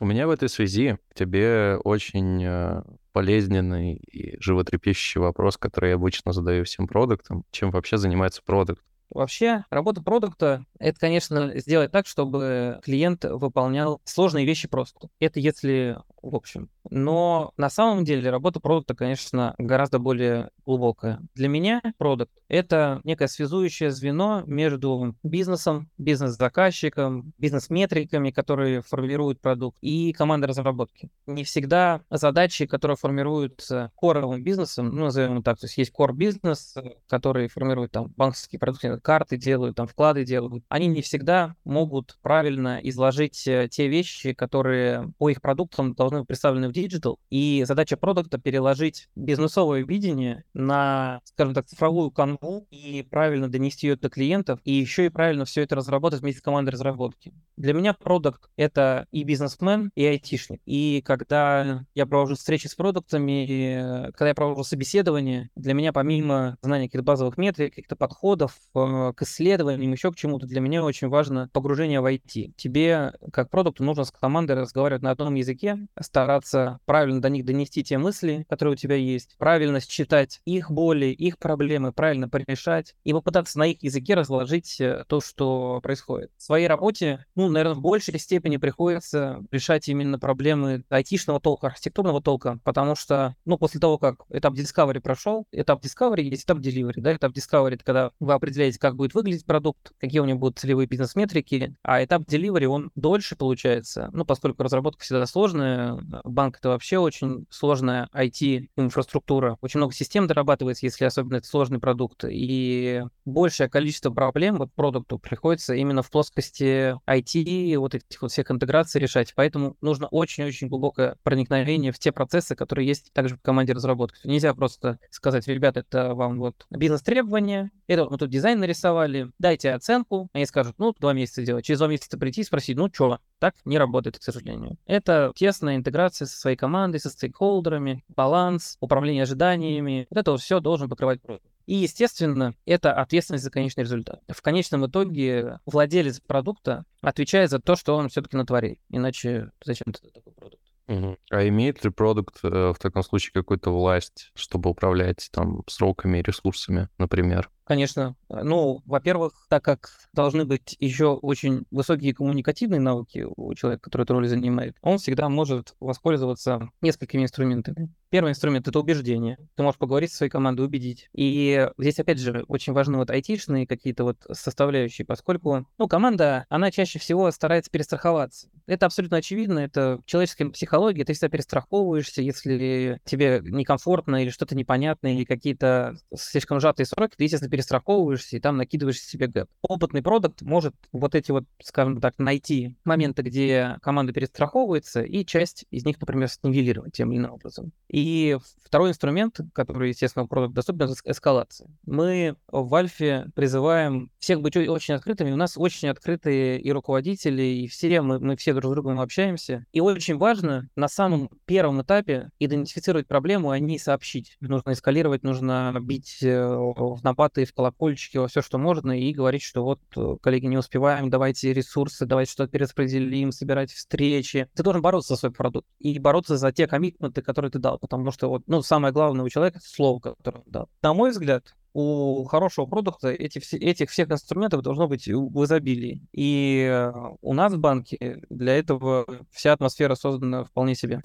У 0.00 0.04
меня 0.04 0.26
в 0.26 0.30
этой 0.30 0.48
связи 0.48 0.98
к 1.10 1.14
тебе 1.14 1.76
очень 1.84 2.42
э, 2.44 2.82
болезненный 3.14 3.94
и 3.94 4.36
животрепещущий 4.40 5.20
вопрос, 5.20 5.56
который 5.56 5.90
я 5.90 5.94
обычно 5.94 6.32
задаю 6.32 6.64
всем 6.64 6.88
продуктам. 6.88 7.44
Чем 7.52 7.70
вообще 7.70 7.98
занимается 7.98 8.42
продукт? 8.44 8.82
Вообще, 9.12 9.64
работа 9.70 10.02
продукта— 10.02 10.64
это, 10.78 10.98
конечно, 10.98 11.58
сделать 11.58 11.92
так, 11.92 12.06
чтобы 12.06 12.80
клиент 12.82 13.24
выполнял 13.24 14.00
сложные 14.04 14.46
вещи 14.46 14.68
просто. 14.68 15.08
Это 15.20 15.38
если 15.38 15.98
в 16.22 16.36
общем. 16.36 16.70
Но 16.88 17.52
на 17.56 17.68
самом 17.68 18.04
деле 18.04 18.30
работа 18.30 18.60
продукта, 18.60 18.94
конечно, 18.94 19.54
гораздо 19.58 19.98
более 19.98 20.50
глубокая. 20.64 21.20
Для 21.34 21.48
меня 21.48 21.80
продукт— 21.98 22.32
это 22.48 23.00
некое 23.04 23.28
связующее 23.28 23.90
звено 23.90 24.42
между 24.46 25.16
бизнесом, 25.22 25.90
бизнес-заказчиком, 25.98 27.32
бизнес-метриками, 27.38 28.30
которые 28.30 28.82
формируют 28.82 29.40
продукт, 29.40 29.78
и 29.80 30.12
командой 30.12 30.46
разработки. 30.46 31.10
Не 31.26 31.44
всегда 31.44 32.02
задачи, 32.10 32.66
которые 32.66 32.96
формируются 32.96 33.90
коровым 33.96 34.42
бизнесом, 34.42 34.90
ну, 34.90 35.04
назовем 35.04 35.42
так, 35.42 35.58
то 35.58 35.66
есть 35.66 35.78
есть 35.78 35.92
core-бизнес, 35.96 36.74
который 37.08 37.48
формирует 37.48 37.92
там 37.92 38.12
банковские 38.16 38.58
продукты, 38.58 38.98
карты 39.02 39.36
делают, 39.36 39.76
там 39.76 39.86
вклады 39.86 40.24
делают, 40.24 40.64
они 40.68 40.86
не 40.86 41.02
всегда 41.02 41.54
могут 41.64 42.18
правильно 42.22 42.80
изложить 42.82 43.46
э, 43.46 43.68
те 43.70 43.88
вещи, 43.88 44.32
которые 44.32 45.12
по 45.18 45.28
их 45.28 45.42
продуктам 45.42 45.94
должны 45.94 46.20
быть 46.20 46.28
представлены 46.28 46.68
в 46.68 46.72
digital, 46.72 47.18
и 47.30 47.64
задача 47.66 47.96
продукта 47.96 48.38
переложить 48.38 49.08
бизнесовое 49.14 49.84
видение 49.84 50.44
на, 50.54 51.20
скажем 51.24 51.54
так, 51.54 51.66
цифровую 51.66 52.10
канву 52.10 52.66
и 52.70 53.06
правильно 53.10 53.50
донести 53.50 53.88
ее 53.88 53.96
до 53.96 54.08
клиентов, 54.08 54.60
и 54.64 54.72
еще 54.72 55.06
и 55.06 55.10
правильно 55.10 55.44
все 55.44 55.62
это 55.62 55.74
разработать 55.76 56.20
вместе 56.20 56.40
с 56.40 56.42
командой 56.42 56.70
разработки. 56.70 57.34
Для 57.56 57.74
меня 57.74 57.94
продукт— 57.94 58.48
это 58.56 59.06
и 59.10 59.24
бизнесмен, 59.24 59.90
и 59.94 60.04
айтишник. 60.04 60.60
И 60.64 61.02
когда 61.04 61.84
я 61.94 62.06
провожу 62.06 62.34
встречи 62.34 62.66
с 62.66 62.74
продуктами, 62.74 64.10
когда 64.12 64.28
я 64.28 64.34
провожу 64.34 64.64
собеседование, 64.64 65.50
для 65.56 65.74
меня 65.74 65.92
помимо 65.92 66.56
знания 66.62 66.86
каких-то 66.86 67.04
базовых 67.04 67.36
метрик, 67.36 67.70
каких-то 67.74 67.96
подходов 67.96 68.58
э, 68.74 68.91
к 69.16 69.22
исследованиям, 69.22 69.92
еще 69.92 70.12
к 70.12 70.16
чему-то, 70.16 70.46
для 70.46 70.60
меня 70.60 70.84
очень 70.84 71.08
важно 71.08 71.48
погружение 71.52 72.00
в 72.00 72.06
IT. 72.06 72.52
Тебе, 72.56 73.12
как 73.32 73.50
продукту, 73.50 73.84
нужно 73.84 74.04
с 74.04 74.10
командой 74.10 74.52
разговаривать 74.52 75.02
на 75.02 75.10
одном 75.10 75.34
языке, 75.34 75.78
стараться 76.00 76.78
правильно 76.84 77.20
до 77.20 77.28
них 77.28 77.44
донести 77.44 77.82
те 77.82 77.98
мысли, 77.98 78.46
которые 78.48 78.74
у 78.74 78.76
тебя 78.76 78.96
есть, 78.96 79.36
правильно 79.38 79.80
считать 79.80 80.40
их 80.44 80.70
боли, 80.70 81.06
их 81.06 81.38
проблемы, 81.38 81.92
правильно 81.92 82.28
порешать 82.28 82.94
и 83.04 83.12
попытаться 83.12 83.58
на 83.58 83.66
их 83.66 83.82
языке 83.82 84.14
разложить 84.14 84.80
э, 84.80 85.04
то, 85.08 85.20
что 85.20 85.80
происходит. 85.82 86.30
В 86.36 86.42
своей 86.42 86.66
работе, 86.66 87.24
ну, 87.34 87.48
наверное, 87.48 87.74
в 87.74 87.80
большей 87.80 88.18
степени 88.18 88.56
приходится 88.56 89.42
решать 89.50 89.88
именно 89.88 90.18
проблемы 90.18 90.84
айтишного 90.88 91.40
толка, 91.40 91.68
архитектурного 91.68 92.22
толка, 92.22 92.58
потому 92.64 92.94
что, 92.94 93.36
ну, 93.44 93.58
после 93.58 93.80
того, 93.80 93.98
как 93.98 94.22
этап 94.30 94.54
Discovery 94.54 95.00
прошел, 95.00 95.46
этап 95.52 95.84
Discovery 95.84 96.22
есть 96.22 96.44
этап 96.44 96.58
Delivery, 96.58 97.00
да, 97.00 97.14
этап 97.14 97.32
Discovery— 97.32 97.74
это 97.74 97.84
когда 97.84 98.10
вы 98.20 98.32
определяете, 98.32 98.71
как 98.78 98.96
будет 98.96 99.14
выглядеть 99.14 99.44
продукт, 99.44 99.92
какие 99.98 100.20
у 100.20 100.24
него 100.24 100.38
будут 100.38 100.58
целевые 100.58 100.86
бизнес-метрики, 100.86 101.74
а 101.82 102.02
этап 102.04 102.22
Delivery, 102.22 102.66
он 102.66 102.90
дольше 102.94 103.36
получается, 103.36 104.10
ну, 104.12 104.24
поскольку 104.24 104.62
разработка 104.62 105.02
всегда 105.02 105.26
сложная, 105.26 105.98
банк 106.24 106.58
это 106.58 106.70
вообще 106.70 106.98
очень 106.98 107.46
сложная 107.50 108.08
IT-инфраструктура. 108.14 109.58
Очень 109.60 109.78
много 109.78 109.94
систем 109.94 110.26
дорабатывается, 110.26 110.86
если 110.86 111.04
особенно 111.04 111.36
это 111.36 111.46
сложный 111.46 111.78
продукт. 111.78 112.24
И 112.28 113.02
большее 113.24 113.68
количество 113.68 114.10
проблем 114.10 114.56
вот 114.56 114.72
продукту 114.72 115.18
приходится 115.18 115.74
именно 115.74 116.02
в 116.02 116.10
плоскости 116.10 116.96
IT, 117.08 117.76
вот 117.78 117.94
этих 117.94 118.22
вот 118.22 118.30
всех 118.30 118.50
интеграций 118.50 119.00
решать. 119.00 119.32
Поэтому 119.34 119.76
нужно 119.80 120.06
очень-очень 120.08 120.68
глубокое 120.68 121.16
проникновение 121.22 121.92
в 121.92 121.98
те 121.98 122.12
процессы, 122.12 122.54
которые 122.54 122.86
есть 122.86 123.12
также 123.12 123.36
в 123.36 123.42
команде 123.42 123.72
разработки. 123.72 124.18
Нельзя 124.24 124.54
просто 124.54 124.98
сказать, 125.10 125.46
ребята, 125.48 125.80
это 125.80 126.14
вам 126.14 126.38
вот 126.38 126.66
бизнес-требования, 126.70 127.70
это 127.86 128.02
вот 128.02 128.12
мы 128.12 128.18
тут 128.18 128.30
дизайн 128.30 128.61
нарисовали, 128.62 129.30
дайте 129.38 129.72
оценку. 129.72 130.28
Они 130.32 130.46
скажут, 130.46 130.76
ну, 130.78 130.94
два 130.98 131.12
месяца 131.12 131.42
делать. 131.42 131.64
Через 131.64 131.78
два 131.78 131.88
месяца 131.88 132.18
прийти 132.18 132.40
и 132.40 132.44
спросить, 132.44 132.76
ну, 132.76 132.88
что, 132.92 133.18
так 133.38 133.54
не 133.64 133.78
работает, 133.78 134.18
к 134.18 134.22
сожалению. 134.22 134.78
Это 134.86 135.32
тесная 135.34 135.76
интеграция 135.76 136.26
со 136.26 136.38
своей 136.38 136.56
командой, 136.56 136.98
со 136.98 137.10
стейкхолдерами, 137.10 138.04
баланс, 138.08 138.76
управление 138.80 139.24
ожиданиями. 139.24 140.06
Вот 140.10 140.18
это 140.18 140.36
все 140.36 140.60
должен 140.60 140.88
покрывать 140.88 141.20
продукт. 141.20 141.44
И, 141.66 141.74
естественно, 141.74 142.54
это 142.66 142.92
ответственность 142.92 143.44
за 143.44 143.50
конечный 143.50 143.84
результат. 143.84 144.20
В 144.28 144.42
конечном 144.42 144.86
итоге 144.86 145.60
владелец 145.66 146.20
продукта 146.20 146.84
отвечает 147.00 147.50
за 147.50 147.60
то, 147.60 147.76
что 147.76 147.96
он 147.96 148.08
все-таки 148.08 148.36
натворил. 148.36 148.78
Иначе 148.88 149.50
зачем 149.64 149.86
это 149.88 150.00
такой 150.12 150.32
продукт? 150.32 150.62
Угу. 150.88 151.16
А 151.30 151.48
имеет 151.48 151.84
ли 151.84 151.90
продукт 151.90 152.40
э, 152.42 152.72
в 152.74 152.78
таком 152.78 153.02
случае 153.02 153.32
какую-то 153.32 153.70
власть, 153.70 154.32
чтобы 154.34 154.70
управлять 154.70 155.28
там 155.32 155.62
сроками 155.68 156.18
и 156.18 156.22
ресурсами, 156.22 156.88
например? 156.98 157.50
Конечно. 157.64 158.16
Ну, 158.28 158.82
во-первых, 158.86 159.46
так 159.48 159.64
как 159.64 159.90
должны 160.12 160.44
быть 160.44 160.76
еще 160.80 161.14
очень 161.14 161.64
высокие 161.70 162.12
коммуникативные 162.12 162.80
навыки 162.80 163.24
у 163.36 163.54
человека, 163.54 163.84
который 163.84 164.02
эту 164.02 164.14
роль 164.14 164.28
занимает, 164.28 164.76
он 164.82 164.98
всегда 164.98 165.28
может 165.28 165.74
воспользоваться 165.78 166.70
несколькими 166.80 167.22
инструментами. 167.22 167.90
Первый 168.10 168.30
инструмент— 168.30 168.68
это 168.68 168.78
убеждение. 168.78 169.38
Ты 169.54 169.62
можешь 169.62 169.78
поговорить 169.78 170.10
со 170.10 170.18
своей 170.18 170.30
командой, 170.30 170.66
убедить. 170.66 171.08
И 171.14 171.66
здесь, 171.78 171.98
опять 171.98 172.18
же, 172.18 172.44
очень 172.46 172.74
важны 172.74 172.98
вот 172.98 173.08
айтишные 173.10 173.66
какие-то 173.66 174.04
вот 174.04 174.18
составляющие, 174.30 175.06
поскольку, 175.06 175.66
ну, 175.78 175.88
команда, 175.88 176.44
она 176.50 176.70
чаще 176.70 176.98
всего 176.98 177.30
старается 177.30 177.70
перестраховаться. 177.70 178.48
Это 178.66 178.84
абсолютно 178.84 179.16
очевидно, 179.16 179.60
это 179.60 179.98
человеческая 180.04 180.50
психология, 180.50 181.04
ты 181.04 181.14
всегда 181.14 181.30
перестраховываешься, 181.30 182.20
если 182.20 183.00
тебе 183.06 183.40
некомфортно 183.42 184.22
или 184.22 184.30
что-то 184.30 184.54
непонятно, 184.56 185.14
или 185.14 185.24
какие-то 185.24 185.96
слишком 186.14 186.60
сжатые 186.60 186.84
сроки, 186.86 187.14
ты, 187.16 187.24
естественно, 187.24 187.50
перестраховываешься 187.52 188.38
и 188.38 188.40
там 188.40 188.56
накидываешь 188.56 188.98
себе 188.98 189.26
гэп. 189.26 189.46
Опытный 189.60 190.02
продукт 190.02 190.40
может 190.40 190.74
вот 190.90 191.14
эти 191.14 191.32
вот, 191.32 191.44
скажем 191.62 192.00
так, 192.00 192.18
найти 192.18 192.76
моменты, 192.82 193.20
где 193.20 193.76
команда 193.82 194.14
перестраховывается, 194.14 195.02
и 195.02 195.22
часть 195.26 195.66
из 195.70 195.84
них, 195.84 196.00
например, 196.00 196.28
снивелировать 196.28 196.94
тем 196.94 197.12
или 197.12 197.18
иным 197.18 197.32
образом. 197.32 197.72
И 197.88 198.38
второй 198.64 198.88
инструмент, 198.88 199.38
который, 199.52 199.90
естественно, 199.90 200.26
продукт 200.26 200.54
доступен, 200.54 200.86
это 200.86 200.94
эскалация. 201.04 201.68
Мы 201.84 202.36
в 202.50 202.74
Альфе 202.74 203.26
призываем 203.34 204.10
всех 204.18 204.40
быть 204.40 204.56
очень 204.56 204.94
открытыми. 204.94 205.32
У 205.32 205.36
нас 205.36 205.58
очень 205.58 205.88
открытые 205.88 206.58
и 206.58 206.72
руководители, 206.72 207.42
и 207.42 207.68
все, 207.68 208.00
мы, 208.00 208.18
мы 208.18 208.36
все 208.36 208.54
друг 208.54 208.72
с 208.72 208.74
другом 208.74 208.98
общаемся. 208.98 209.66
И 209.72 209.80
очень 209.80 210.16
важно 210.16 210.70
на 210.74 210.88
самом 210.88 211.28
первом 211.44 211.82
этапе 211.82 212.30
идентифицировать 212.38 213.06
проблему, 213.06 213.50
а 213.50 213.58
не 213.58 213.78
сообщить. 213.78 214.38
Нужно 214.40 214.72
эскалировать, 214.72 215.22
нужно 215.22 215.76
бить 215.82 216.22
э, 216.22 216.42
в 216.42 217.00
в 217.44 217.54
колокольчики, 217.54 218.16
во 218.16 218.28
все, 218.28 218.42
что 218.42 218.58
можно, 218.58 218.98
и 218.98 219.12
говорить, 219.12 219.42
что 219.42 219.62
вот, 219.62 219.80
э, 219.96 220.16
коллеги, 220.22 220.46
не 220.46 220.56
успеваем, 220.56 221.10
давайте 221.10 221.52
ресурсы, 221.52 222.06
давайте 222.06 222.32
что-то 222.32 222.50
перераспределим, 222.50 223.32
собирать 223.32 223.72
встречи. 223.72 224.48
Ты 224.54 224.62
должен 224.62 224.82
бороться 224.82 225.14
за 225.14 225.20
свой 225.20 225.32
продукт 225.32 225.66
и 225.78 225.98
бороться 225.98 226.36
за 226.36 226.52
те 226.52 226.66
коммитменты, 226.66 227.22
которые 227.22 227.50
ты 227.50 227.58
дал 227.58 227.78
потому 227.82 228.12
что 228.12 228.28
вот, 228.28 228.42
ну, 228.46 228.62
самое 228.62 228.92
главное 228.92 229.24
у 229.24 229.28
человека— 229.28 229.58
слово, 229.62 229.98
которое 229.98 230.38
он 230.38 230.44
дал. 230.46 230.68
На 230.82 230.94
мой 230.94 231.10
взгляд, 231.10 231.54
у 231.74 232.24
хорошего 232.24 232.66
продукта 232.66 233.08
эти, 233.08 233.40
этих 233.56 233.90
всех 233.90 234.10
инструментов 234.10 234.62
должно 234.62 234.88
быть 234.88 235.06
в 235.08 235.44
изобилии. 235.44 236.02
И 236.12 236.68
э, 236.70 236.92
у 237.22 237.34
нас 237.34 237.52
в 237.52 237.58
банке 237.58 238.22
для 238.30 238.56
этого 238.56 239.06
вся 239.30 239.52
атмосфера 239.52 239.94
создана 239.94 240.44
вполне 240.44 240.74
себе. 240.74 241.02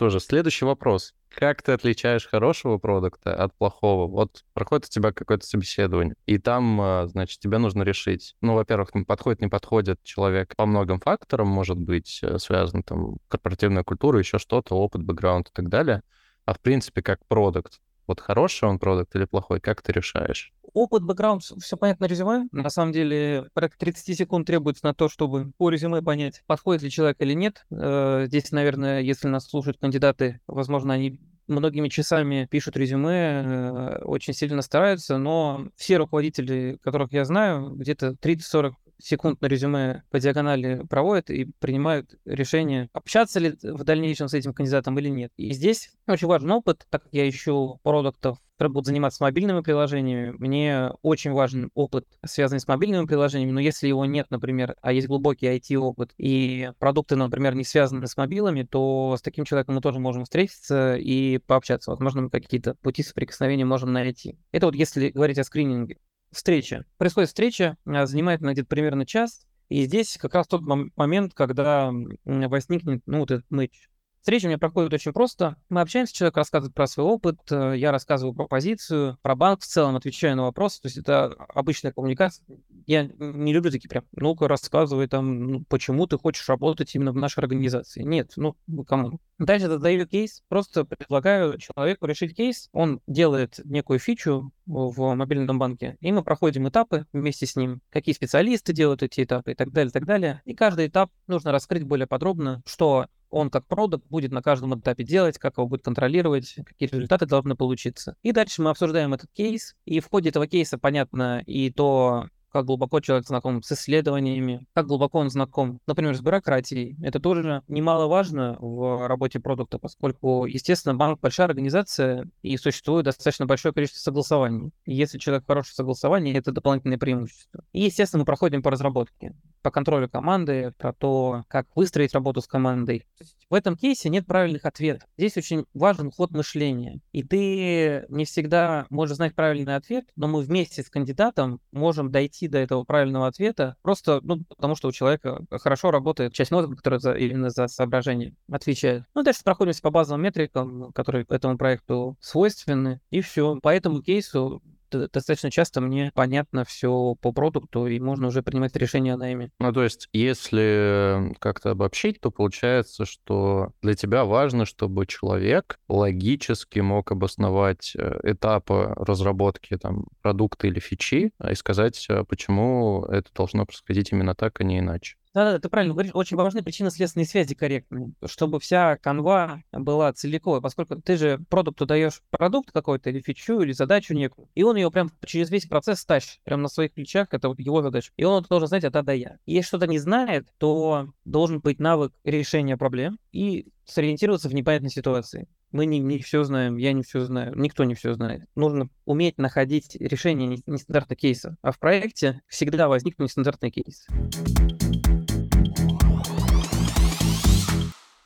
Что 0.00 0.08
же, 0.08 0.18
следующий 0.18 0.64
вопрос. 0.64 1.12
Как 1.28 1.60
ты 1.60 1.72
отличаешь 1.72 2.26
хорошего 2.26 2.78
продукта 2.78 3.34
от 3.34 3.54
плохого? 3.54 4.06
Вот 4.06 4.46
проходит 4.54 4.86
у 4.86 4.88
тебя 4.88 5.12
какое-то 5.12 5.44
собеседование, 5.44 6.14
и 6.24 6.38
там, 6.38 6.80
а, 6.80 7.06
значит, 7.06 7.38
тебе 7.38 7.58
нужно 7.58 7.82
решить, 7.82 8.34
ну, 8.40 8.54
во-первых, 8.54 8.92
подходит, 9.06 9.42
не 9.42 9.48
подходит 9.48 10.02
человек 10.02 10.56
по 10.56 10.64
многим 10.64 11.00
факторам, 11.00 11.48
может 11.48 11.76
быть, 11.76 12.20
э, 12.22 12.38
связан 12.38 12.82
там 12.82 13.18
корпоративная 13.28 13.84
культура, 13.84 14.18
еще 14.18 14.38
что-то, 14.38 14.74
опыт, 14.74 15.02
бэкграунд 15.02 15.48
и 15.48 15.52
так 15.52 15.68
далее. 15.68 16.00
А 16.46 16.54
в 16.54 16.60
принципе, 16.60 17.02
как 17.02 17.18
продукт, 17.26 17.82
вот 18.06 18.20
хороший 18.20 18.70
он 18.70 18.78
продукт 18.78 19.14
или 19.16 19.26
плохой, 19.26 19.60
как 19.60 19.82
ты 19.82 19.92
решаешь? 19.92 20.54
Опыт, 20.72 21.02
бэкграунд, 21.02 21.42
все 21.42 21.76
понятно 21.76 22.04
резюме. 22.06 22.48
На 22.52 22.70
самом 22.70 22.92
деле, 22.92 23.46
порядка 23.54 23.78
30 23.78 24.16
секунд 24.16 24.46
требуется 24.46 24.84
на 24.84 24.94
то, 24.94 25.08
чтобы 25.08 25.52
по 25.56 25.70
резюме 25.70 26.02
понять, 26.02 26.42
подходит 26.46 26.82
ли 26.82 26.90
человек 26.90 27.16
или 27.20 27.34
нет. 27.34 27.64
Э, 27.70 28.24
здесь, 28.26 28.52
наверное, 28.52 29.00
если 29.00 29.28
нас 29.28 29.48
слушают 29.48 29.78
кандидаты, 29.78 30.40
возможно, 30.46 30.94
они 30.94 31.18
многими 31.48 31.88
часами 31.88 32.46
пишут 32.50 32.76
резюме, 32.76 33.10
э, 33.10 33.98
очень 34.04 34.32
сильно 34.32 34.62
стараются, 34.62 35.18
но 35.18 35.68
все 35.76 35.96
руководители, 35.96 36.78
которых 36.82 37.12
я 37.12 37.24
знаю, 37.24 37.70
где-то 37.74 38.14
30-40 38.20 38.74
секунд 39.02 39.40
на 39.40 39.46
резюме 39.46 40.02
по 40.10 40.18
диагонали 40.18 40.84
проводят 40.88 41.30
и 41.30 41.46
принимают 41.58 42.14
решение, 42.24 42.88
общаться 42.92 43.40
ли 43.40 43.54
в 43.62 43.84
дальнейшем 43.84 44.28
с 44.28 44.34
этим 44.34 44.52
кандидатом 44.52 44.98
или 44.98 45.08
нет. 45.08 45.32
И 45.36 45.52
здесь 45.52 45.90
очень 46.06 46.26
важен 46.26 46.50
опыт, 46.50 46.86
так 46.90 47.02
как 47.04 47.12
я 47.12 47.28
ищу 47.28 47.80
продуктов, 47.82 48.38
которые 48.60 48.74
будут 48.74 48.86
заниматься 48.88 49.22
мобильными 49.22 49.62
приложениями. 49.62 50.34
Мне 50.38 50.90
очень 51.00 51.32
важен 51.32 51.70
опыт, 51.72 52.06
связанный 52.26 52.60
с 52.60 52.68
мобильными 52.68 53.06
приложениями, 53.06 53.52
но 53.52 53.60
если 53.60 53.88
его 53.88 54.04
нет, 54.04 54.26
например, 54.28 54.76
а 54.82 54.92
есть 54.92 55.06
глубокий 55.06 55.46
IT-опыт, 55.46 56.12
и 56.18 56.70
продукты, 56.78 57.16
например, 57.16 57.54
не 57.54 57.64
связаны 57.64 58.06
с 58.06 58.18
мобилами, 58.18 58.64
то 58.64 59.16
с 59.18 59.22
таким 59.22 59.46
человеком 59.46 59.76
мы 59.76 59.80
тоже 59.80 59.98
можем 59.98 60.24
встретиться 60.24 60.96
и 60.96 61.38
пообщаться. 61.38 61.90
Возможно, 61.90 62.20
мы 62.20 62.28
какие-то 62.30 62.74
пути 62.74 63.02
соприкосновения 63.02 63.64
можем 63.64 63.94
найти. 63.94 64.36
Это 64.52 64.66
вот 64.66 64.74
если 64.74 65.08
говорить 65.08 65.38
о 65.38 65.44
скрининге 65.44 65.96
встреча. 66.32 66.84
Происходит 66.98 67.28
встреча, 67.28 67.76
а, 67.86 68.06
занимает 68.06 68.42
она 68.42 68.52
где-то 68.52 68.68
примерно 68.68 69.06
час, 69.06 69.46
и 69.68 69.84
здесь 69.84 70.16
как 70.18 70.34
раз 70.34 70.46
тот 70.48 70.62
момент, 70.96 71.32
когда 71.34 71.92
возникнет, 72.24 73.02
ну, 73.06 73.20
вот 73.20 73.30
этот 73.30 73.50
мэч. 73.50 73.88
Встреча 74.20 74.44
у 74.44 74.48
меня 74.48 74.58
проходит 74.58 74.92
очень 74.92 75.14
просто. 75.14 75.56
Мы 75.70 75.80
общаемся, 75.80 76.14
человек 76.14 76.36
рассказывает 76.36 76.74
про 76.74 76.86
свой 76.86 77.06
опыт, 77.06 77.38
э, 77.50 77.74
я 77.78 77.90
рассказываю 77.90 78.34
про 78.34 78.46
позицию, 78.46 79.16
про 79.22 79.34
банк 79.34 79.62
в 79.62 79.66
целом, 79.66 79.96
отвечаю 79.96 80.36
на 80.36 80.42
вопросы. 80.42 80.82
То 80.82 80.88
есть 80.88 80.98
это 80.98 81.32
обычная 81.48 81.92
коммуникация. 81.92 82.46
Я 82.86 83.04
не 83.04 83.54
люблю 83.54 83.70
такие 83.70 83.88
прям, 83.88 84.04
ну-ка, 84.12 84.46
рассказывай 84.46 85.08
там, 85.08 85.44
ну, 85.44 85.64
почему 85.70 86.06
ты 86.06 86.18
хочешь 86.18 86.46
работать 86.50 86.94
именно 86.94 87.12
в 87.12 87.16
нашей 87.16 87.38
организации. 87.38 88.02
Нет, 88.02 88.32
ну, 88.36 88.56
кому? 88.86 89.20
Дальше 89.38 89.68
задаю 89.68 90.06
кейс, 90.06 90.42
просто 90.48 90.84
предлагаю 90.84 91.56
человеку 91.56 92.04
решить 92.04 92.36
кейс. 92.36 92.68
Он 92.72 93.00
делает 93.06 93.58
некую 93.64 93.98
фичу 94.00 94.52
в 94.66 95.14
мобильном 95.14 95.58
банке, 95.58 95.96
и 96.00 96.12
мы 96.12 96.22
проходим 96.22 96.68
этапы 96.68 97.06
вместе 97.14 97.46
с 97.46 97.56
ним, 97.56 97.80
какие 97.88 98.14
специалисты 98.14 98.74
делают 98.74 99.02
эти 99.02 99.24
этапы 99.24 99.52
и 99.52 99.54
так 99.54 99.72
далее, 99.72 99.88
и 99.88 99.92
так 99.92 100.04
далее. 100.04 100.42
И 100.44 100.54
каждый 100.54 100.88
этап 100.88 101.10
нужно 101.26 101.52
раскрыть 101.52 101.84
более 101.84 102.06
подробно, 102.06 102.60
что 102.66 103.06
он 103.30 103.50
как 103.50 103.66
продукт 103.66 104.06
будет 104.08 104.32
на 104.32 104.42
каждом 104.42 104.78
этапе 104.78 105.04
делать, 105.04 105.38
как 105.38 105.56
его 105.56 105.66
будет 105.66 105.82
контролировать, 105.82 106.56
какие 106.64 106.88
результаты 106.88 107.26
должны 107.26 107.54
получиться. 107.54 108.16
И 108.22 108.32
дальше 108.32 108.62
мы 108.62 108.70
обсуждаем 108.70 109.14
этот 109.14 109.30
кейс, 109.32 109.76
и 109.84 110.00
в 110.00 110.08
ходе 110.08 110.30
этого 110.30 110.46
кейса 110.46 110.78
понятно 110.78 111.42
и 111.46 111.70
то, 111.70 112.26
как 112.50 112.64
глубоко 112.66 113.00
человек 113.00 113.26
знаком 113.26 113.62
с 113.62 113.72
исследованиями, 113.72 114.66
как 114.74 114.86
глубоко 114.86 115.18
он 115.18 115.30
знаком, 115.30 115.80
например, 115.86 116.16
с 116.16 116.20
бюрократией. 116.20 116.96
Это 117.02 117.20
тоже 117.20 117.62
немаловажно 117.68 118.56
в 118.58 119.06
работе 119.06 119.40
продукта, 119.40 119.78
поскольку, 119.78 120.46
естественно, 120.46 120.94
банк 120.94 121.20
большая 121.20 121.46
организация 121.46 122.28
и 122.42 122.56
существует 122.56 123.04
достаточно 123.04 123.46
большое 123.46 123.72
количество 123.72 124.00
согласований. 124.00 124.72
И 124.84 124.94
если 124.94 125.18
человек 125.18 125.44
хороший 125.46 125.70
в 125.70 125.74
согласовании, 125.74 126.36
это 126.36 126.52
дополнительное 126.52 126.98
преимущество. 126.98 127.64
И, 127.72 127.82
естественно, 127.82 128.20
мы 128.20 128.26
проходим 128.26 128.62
по 128.62 128.70
разработке 128.70 129.34
по 129.62 129.70
контролю 129.70 130.08
команды, 130.08 130.72
про 130.78 130.92
то, 130.92 131.44
как 131.48 131.66
выстроить 131.74 132.14
работу 132.14 132.40
с 132.40 132.46
командой. 132.46 133.06
В 133.48 133.54
этом 133.54 133.76
кейсе 133.76 134.08
нет 134.08 134.26
правильных 134.26 134.64
ответов. 134.64 135.08
Здесь 135.18 135.36
очень 135.36 135.66
важен 135.74 136.10
ход 136.10 136.30
мышления. 136.30 137.00
И 137.12 137.22
ты 137.22 138.04
не 138.08 138.24
всегда 138.24 138.86
можешь 138.90 139.16
знать 139.16 139.34
правильный 139.34 139.76
ответ, 139.76 140.04
но 140.16 140.28
мы 140.28 140.42
вместе 140.42 140.82
с 140.82 140.90
кандидатом 140.90 141.60
можем 141.72 142.10
дойти 142.10 142.48
до 142.48 142.58
этого 142.58 142.84
правильного 142.84 143.26
ответа 143.26 143.76
просто 143.82 144.20
ну, 144.22 144.44
потому, 144.48 144.76
что 144.76 144.88
у 144.88 144.92
человека 144.92 145.44
хорошо 145.50 145.90
работает 145.90 146.32
часть 146.32 146.50
мозга, 146.50 146.76
которая 146.76 147.00
за, 147.00 147.12
именно 147.14 147.50
за 147.50 147.66
соображение 147.66 148.34
отвечает. 148.50 149.04
Ну, 149.14 149.22
дальше 149.22 149.42
проходимся 149.44 149.82
по 149.82 149.90
базовым 149.90 150.22
метрикам, 150.22 150.92
которые 150.92 151.26
этому 151.28 151.58
проекту 151.58 152.16
свойственны, 152.20 153.00
и 153.10 153.20
все. 153.20 153.58
По 153.60 153.74
этому 153.74 154.02
кейсу 154.02 154.62
достаточно 154.90 155.50
часто 155.50 155.80
мне 155.80 156.10
понятно 156.14 156.64
все 156.64 157.14
по 157.20 157.32
продукту, 157.32 157.86
и 157.86 157.98
можно 158.00 158.28
уже 158.28 158.42
принимать 158.42 158.76
решение 158.76 159.14
о 159.14 159.16
найме. 159.16 159.50
Ну, 159.58 159.72
то 159.72 159.82
есть, 159.82 160.08
если 160.12 161.34
как-то 161.38 161.70
обобщить, 161.70 162.20
то 162.20 162.30
получается, 162.30 163.04
что 163.04 163.72
для 163.82 163.94
тебя 163.94 164.24
важно, 164.24 164.64
чтобы 164.64 165.06
человек 165.06 165.78
логически 165.88 166.80
мог 166.80 167.12
обосновать 167.12 167.92
э, 167.96 168.20
этапы 168.24 168.94
разработки 168.96 169.76
там, 169.76 170.06
продукта 170.22 170.66
или 170.66 170.80
фичи 170.80 171.32
и 171.48 171.54
сказать, 171.54 172.06
э, 172.08 172.24
почему 172.24 173.04
это 173.04 173.30
должно 173.34 173.66
происходить 173.66 174.12
именно 174.12 174.34
так, 174.34 174.60
а 174.60 174.64
не 174.64 174.78
иначе. 174.78 175.16
Да-да, 175.32 175.60
ты 175.60 175.68
правильно 175.68 175.94
говоришь, 175.94 176.10
очень 176.12 176.36
важны 176.36 176.62
причинно-следственные 176.62 177.26
связи 177.26 177.54
корректные, 177.54 178.12
чтобы 178.26 178.58
вся 178.58 178.96
канва 178.96 179.62
была 179.70 180.12
целиковой, 180.12 180.60
поскольку 180.60 181.00
ты 181.00 181.16
же 181.16 181.38
продукту 181.48 181.86
даешь 181.86 182.22
продукт 182.30 182.72
какой-то 182.72 183.10
или 183.10 183.20
фичу, 183.20 183.60
или 183.60 183.70
задачу 183.70 184.12
некую, 184.12 184.48
и 184.56 184.64
он 184.64 184.74
ее 184.74 184.90
прям 184.90 185.10
через 185.24 185.48
весь 185.50 185.66
процесс 185.66 186.04
тащит, 186.04 186.40
прям 186.42 186.62
на 186.62 186.68
своих 186.68 186.92
плечах, 186.92 187.28
это 187.30 187.48
вот 187.48 187.60
его 187.60 187.80
задача. 187.80 188.10
И 188.16 188.24
он 188.24 188.44
должен 188.48 188.66
знать 188.66 188.82
от 188.82 188.96
А 188.96 189.02
до 189.02 189.14
Я. 189.14 189.36
Если 189.46 189.68
что-то 189.68 189.86
не 189.86 190.00
знает, 190.00 190.48
то 190.58 191.12
должен 191.24 191.60
быть 191.60 191.78
навык 191.78 192.12
решения 192.24 192.76
проблем 192.76 193.20
и 193.30 193.68
сориентироваться 193.84 194.48
в 194.48 194.54
непонятной 194.54 194.90
ситуации. 194.90 195.46
Мы 195.70 195.86
не, 195.86 196.00
не 196.00 196.18
все 196.18 196.42
знаем, 196.42 196.76
я 196.76 196.92
не 196.92 197.04
все 197.04 197.20
знаю, 197.24 197.56
никто 197.56 197.84
не 197.84 197.94
все 197.94 198.14
знает. 198.14 198.42
Нужно 198.56 198.88
уметь 199.04 199.38
находить 199.38 199.94
решение 199.94 200.48
нестандартного 200.66 201.16
кейса. 201.16 201.56
А 201.62 201.70
в 201.70 201.78
проекте 201.78 202.42
всегда 202.48 202.88
возникнут 202.88 203.28
нестандартные 203.28 203.70
кейсы. 203.70 204.08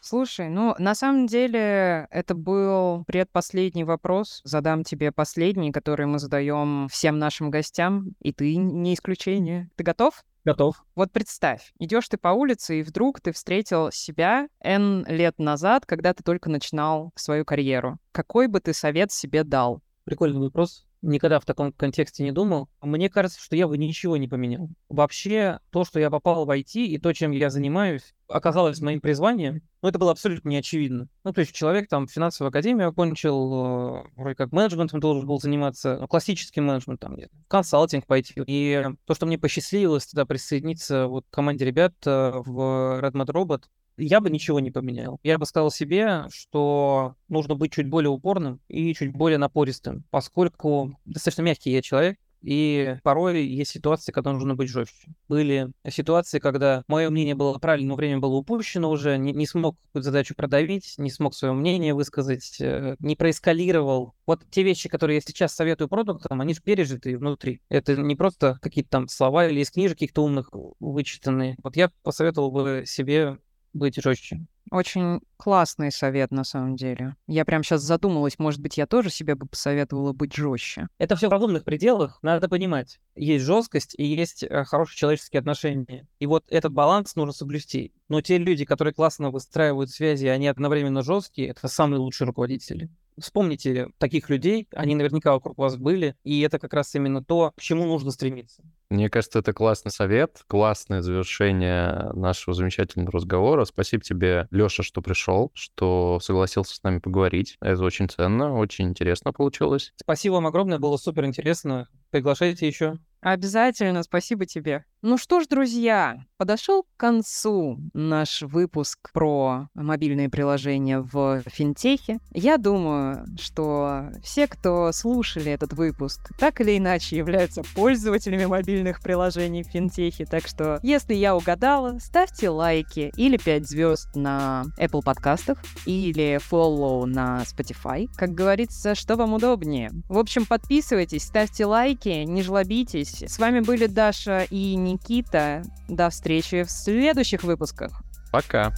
Слушай, 0.07 0.51
ну, 0.51 0.75
на 0.79 0.95
самом 0.95 1.27
деле, 1.27 2.09
это 2.11 2.35
был 2.35 3.05
предпоследний 3.07 3.85
вопрос. 3.85 4.43
Задам 4.45 4.85
тебе 4.85 5.13
последний, 5.13 5.73
который 5.73 6.05
мы 6.05 6.19
задаем 6.19 6.89
всем 6.89 7.19
нашим 7.19 7.51
гостям, 7.51 8.15
и 8.21 8.31
ты 8.31 8.57
не 8.57 8.93
исключение. 8.93 9.71
Ты 9.77 9.83
готов? 9.83 10.23
Готов. 10.45 10.85
Вот 10.95 11.11
представь, 11.11 11.73
идешь 11.79 12.07
ты 12.11 12.19
по 12.19 12.29
улице, 12.29 12.81
и 12.81 12.83
вдруг 12.83 13.23
ты 13.23 13.33
встретил 13.33 13.91
себя 13.93 14.49
N 14.61 15.07
лет 15.09 15.39
назад, 15.39 15.87
когда 15.87 16.13
ты 16.13 16.23
только 16.23 16.51
начинал 16.51 17.11
свою 17.15 17.47
карьеру. 17.47 17.97
Какой 18.13 18.47
бы 18.47 18.61
ты 18.61 18.75
совет 18.75 19.11
себе 19.11 19.43
дал? 19.43 19.81
Прикольный 20.05 20.39
вопрос 20.39 20.85
никогда 21.05 21.39
в 21.39 21.45
таком 21.45 21.73
контексте 21.73 22.23
не 22.25 22.33
думал. 22.33 22.69
Мне 22.81 23.09
кажется, 23.09 23.41
что 23.41 23.57
я 23.57 23.69
бы 23.69 23.79
ничего 23.79 24.17
не 24.17 24.29
поменял. 24.29 24.69
Вообще, 24.89 25.61
то, 25.71 25.85
что 25.85 26.01
я 26.01 26.11
попал 26.11 26.45
в 26.47 26.51
IT 26.51 26.75
и 26.75 26.99
то, 26.99 27.13
чем 27.13 27.31
я 27.31 27.51
занимаюсь, 27.51 28.15
оказалось 28.29 28.81
моим 28.81 29.01
призванием, 29.01 29.63
ну, 29.83 29.89
это 29.89 29.99
было 29.99 30.13
абсолютно 30.13 30.49
не 30.49 30.57
очевидно. 30.57 31.09
Ну, 31.25 31.33
то 31.33 31.41
есть 31.41 31.53
человек 31.53 31.89
там 31.89 32.09
финансовую 32.09 32.49
академию 32.49 32.89
окончил, 32.89 33.53
э, 33.53 34.03
вроде 34.17 34.35
как 34.35 34.53
менеджментом 34.53 35.01
должен 35.01 35.27
был 35.27 35.39
заниматься, 35.39 35.99
ну, 36.01 36.09
классическим 36.09 36.65
менеджментом, 36.65 37.19
консалтинг 37.49 38.07
пойти. 38.07 38.35
И 38.47 38.83
то, 39.05 39.15
что 39.15 39.27
мне 39.27 39.39
посчастливилось 39.39 40.07
тогда 40.07 40.25
присоединиться 40.25 41.07
вот 41.07 41.27
к 41.29 41.35
команде 41.35 41.65
ребят 41.65 41.95
э, 42.07 42.33
в 42.35 43.01
Redmond 43.03 43.27
Robot, 43.27 43.65
я 43.97 44.21
бы 44.21 44.31
ничего 44.31 44.61
не 44.61 44.71
поменял. 44.71 45.19
Я 45.23 45.39
бы 45.39 45.47
сказал 45.47 45.71
себе, 45.71 46.25
что 46.33 47.15
нужно 47.29 47.55
быть 47.55 47.73
чуть 47.73 47.89
более 47.89 48.11
упорным 48.11 48.61
и 48.69 48.95
чуть 48.95 49.13
более 49.13 49.39
напористым, 49.39 50.05
поскольку 50.11 50.99
достаточно 51.05 51.43
мягкий 51.43 51.71
я 51.71 51.83
человек, 51.83 52.19
и 52.45 52.99
порой 53.03 53.47
есть 53.47 53.71
ситуации, 53.71 54.13
когда 54.13 54.33
нужно 54.33 54.55
быть 54.55 54.69
жестче. 54.69 55.15
Были 55.29 55.71
ситуации, 55.89 56.39
когда 56.39 56.85
мое 56.89 57.09
мнение 57.09 57.35
было 57.35 57.59
правильно, 57.59 57.89
но 57.89 57.95
время 57.95 58.19
было 58.19 58.35
упущено 58.35 58.91
уже, 58.91 59.17
не, 59.17 59.33
не 59.33 59.47
смог 59.47 59.77
какую-то 59.87 60.05
задачу 60.05 60.35
продавить, 60.35 60.95
не 60.99 61.11
смог 61.11 61.35
свое 61.35 61.55
мнение 61.55 61.95
высказать, 61.95 62.61
э, 62.61 62.97
не 62.99 63.17
проэскалировал. 63.17 64.15
Вот 64.27 64.43
те 64.51 64.63
вещи, 64.63 64.91
которые 64.91 65.17
я 65.17 65.21
сейчас 65.23 65.55
советую 65.55 65.89
продуктам, 65.89 66.41
они 66.43 66.53
же 66.53 66.61
пережиты 66.61 67.17
внутри. 67.17 67.63
Это 67.71 67.97
не 67.97 68.15
просто 68.15 68.59
какие-то 68.61 68.91
там 68.91 69.09
слова 69.09 69.47
или 69.49 69.61
из 69.61 69.71
книжек 69.71 69.97
каких-то 69.97 70.23
умных 70.23 70.51
вычитанные. 70.81 71.57
Вот 71.63 71.77
я 71.77 71.91
посоветовал 72.03 72.51
бы 72.51 72.85
себе 72.87 73.39
быть 73.75 74.01
жестче. 74.03 74.47
Очень 74.71 75.21
классный 75.37 75.93
совет, 75.93 76.31
на 76.31 76.43
самом 76.43 76.77
деле. 76.77 77.17
Я 77.27 77.45
прям 77.45 77.63
сейчас 77.63 77.83
задумалась, 77.83 78.39
может 78.39 78.61
быть, 78.61 78.79
я 78.79 78.87
тоже 78.87 79.11
себе 79.11 79.35
бы 79.35 79.47
посоветовала 79.47 80.13
быть 80.13 80.35
жестче. 80.35 80.89
Это 80.99 81.17
все 81.17 81.29
в 81.29 81.33
разумных 81.33 81.65
пределах, 81.65 82.19
надо 82.23 82.49
понимать. 82.49 82.99
Есть 83.15 83.45
жесткость 83.45 83.95
и 83.99 84.05
есть 84.05 84.43
э, 84.43 84.65
хорошие 84.65 84.97
человеческие 84.97 85.41
отношения. 85.41 86.09
И 86.19 86.27
вот 86.27 86.45
этот 86.49 86.73
баланс 86.73 87.15
нужно 87.15 87.33
соблюсти. 87.33 87.93
Но 88.09 88.21
те 88.21 88.39
люди, 88.39 88.65
которые 88.65 88.95
классно 88.95 89.31
выстраивают 89.31 89.91
связи, 89.91 90.27
они 90.27 90.49
одновременно 90.49 91.03
жесткие, 91.03 91.49
это 91.49 91.69
самые 91.69 92.01
лучшие 92.01 92.27
руководители. 92.27 92.89
Вспомните 93.19 93.89
таких 93.99 94.29
людей, 94.29 94.69
они 94.75 94.95
наверняка 94.95 95.33
вокруг 95.33 95.59
вас 95.59 95.77
были, 95.77 96.17
и 96.25 96.41
это 96.41 96.59
как 96.59 96.75
раз 96.75 96.95
именно 96.95 97.25
то, 97.25 97.53
к 97.57 97.61
чему 97.61 97.85
нужно 97.87 98.11
стремиться. 98.11 98.63
Мне 98.91 99.09
кажется, 99.11 99.39
это 99.39 99.53
классный 99.53 99.91
совет, 99.91 100.43
классное 100.47 101.01
завершение 101.01 102.11
нашего 102.15 102.55
замечательного 102.55 103.13
разговора. 103.13 103.65
Спасибо 103.65 104.03
тебе, 104.03 104.47
Леша, 104.51 104.83
что 104.83 105.03
пришел, 105.03 105.51
что 105.55 106.19
согласился 106.21 106.77
с 106.77 106.83
нами 106.83 106.99
поговорить. 106.99 107.57
Это 107.61 107.83
очень 107.83 108.09
ценно, 108.09 108.57
очень 108.57 108.89
интересно 108.89 109.33
получилось. 109.33 109.93
Спасибо 109.97 110.35
вам 110.35 110.47
огромное, 110.47 110.79
было 110.79 110.97
супер 110.97 111.25
интересно. 111.25 111.89
Приглашайте 112.11 112.67
еще. 112.67 112.99
Обязательно, 113.21 114.03
спасибо 114.03 114.45
тебе. 114.47 114.85
Ну 115.07 115.19
что 115.19 115.41
ж, 115.41 115.47
друзья, 115.47 116.25
подошел 116.39 116.83
к 116.85 116.87
концу 116.97 117.79
наш 117.93 118.41
выпуск 118.41 119.11
про 119.13 119.69
мобильные 119.75 120.31
приложения 120.31 121.01
в 121.01 121.43
финтехе. 121.47 122.21
Я 122.33 122.57
думаю, 122.57 123.27
что 123.39 124.09
все, 124.23 124.47
кто 124.47 124.93
слушали 124.93 125.53
этот 125.53 125.75
выпуск, 125.75 126.31
так 126.39 126.63
или 126.63 126.79
иначе 126.79 127.19
являются 127.19 127.63
пользователями 127.75 128.47
мобильных 128.47 129.03
приложений 129.03 129.65
в 129.65 129.73
финтехе. 129.73 130.25
Так 130.25 130.47
что, 130.47 130.81
если 130.83 131.13
я 131.13 131.37
угадала, 131.37 131.99
ставьте 131.99 132.49
лайки 132.49 133.13
или 133.15 133.37
5 133.37 133.69
звезд 133.69 134.09
на 134.15 134.65
Apple 134.81 135.03
подкастах 135.03 135.59
или 135.85 136.41
follow 136.51 137.05
на 137.05 137.43
Spotify. 137.43 138.09
Как 138.17 138.31
говорится, 138.31 138.95
что 138.95 139.17
вам 139.17 139.35
удобнее. 139.35 139.91
В 140.09 140.17
общем, 140.17 140.47
подписывайтесь, 140.47 141.25
ставьте 141.25 141.67
лайки, 141.67 142.25
не 142.25 142.43
жлобитесь. 142.43 143.23
С 143.23 143.39
вами 143.39 143.61
были 143.61 143.87
Даша 143.87 144.47
и 144.49 144.94
Никита. 144.95 145.63
До 145.89 146.11
встречи 146.11 146.63
в 146.63 146.71
следующих 146.71 147.43
выпусках. 147.43 148.03
Пока. 148.33 148.73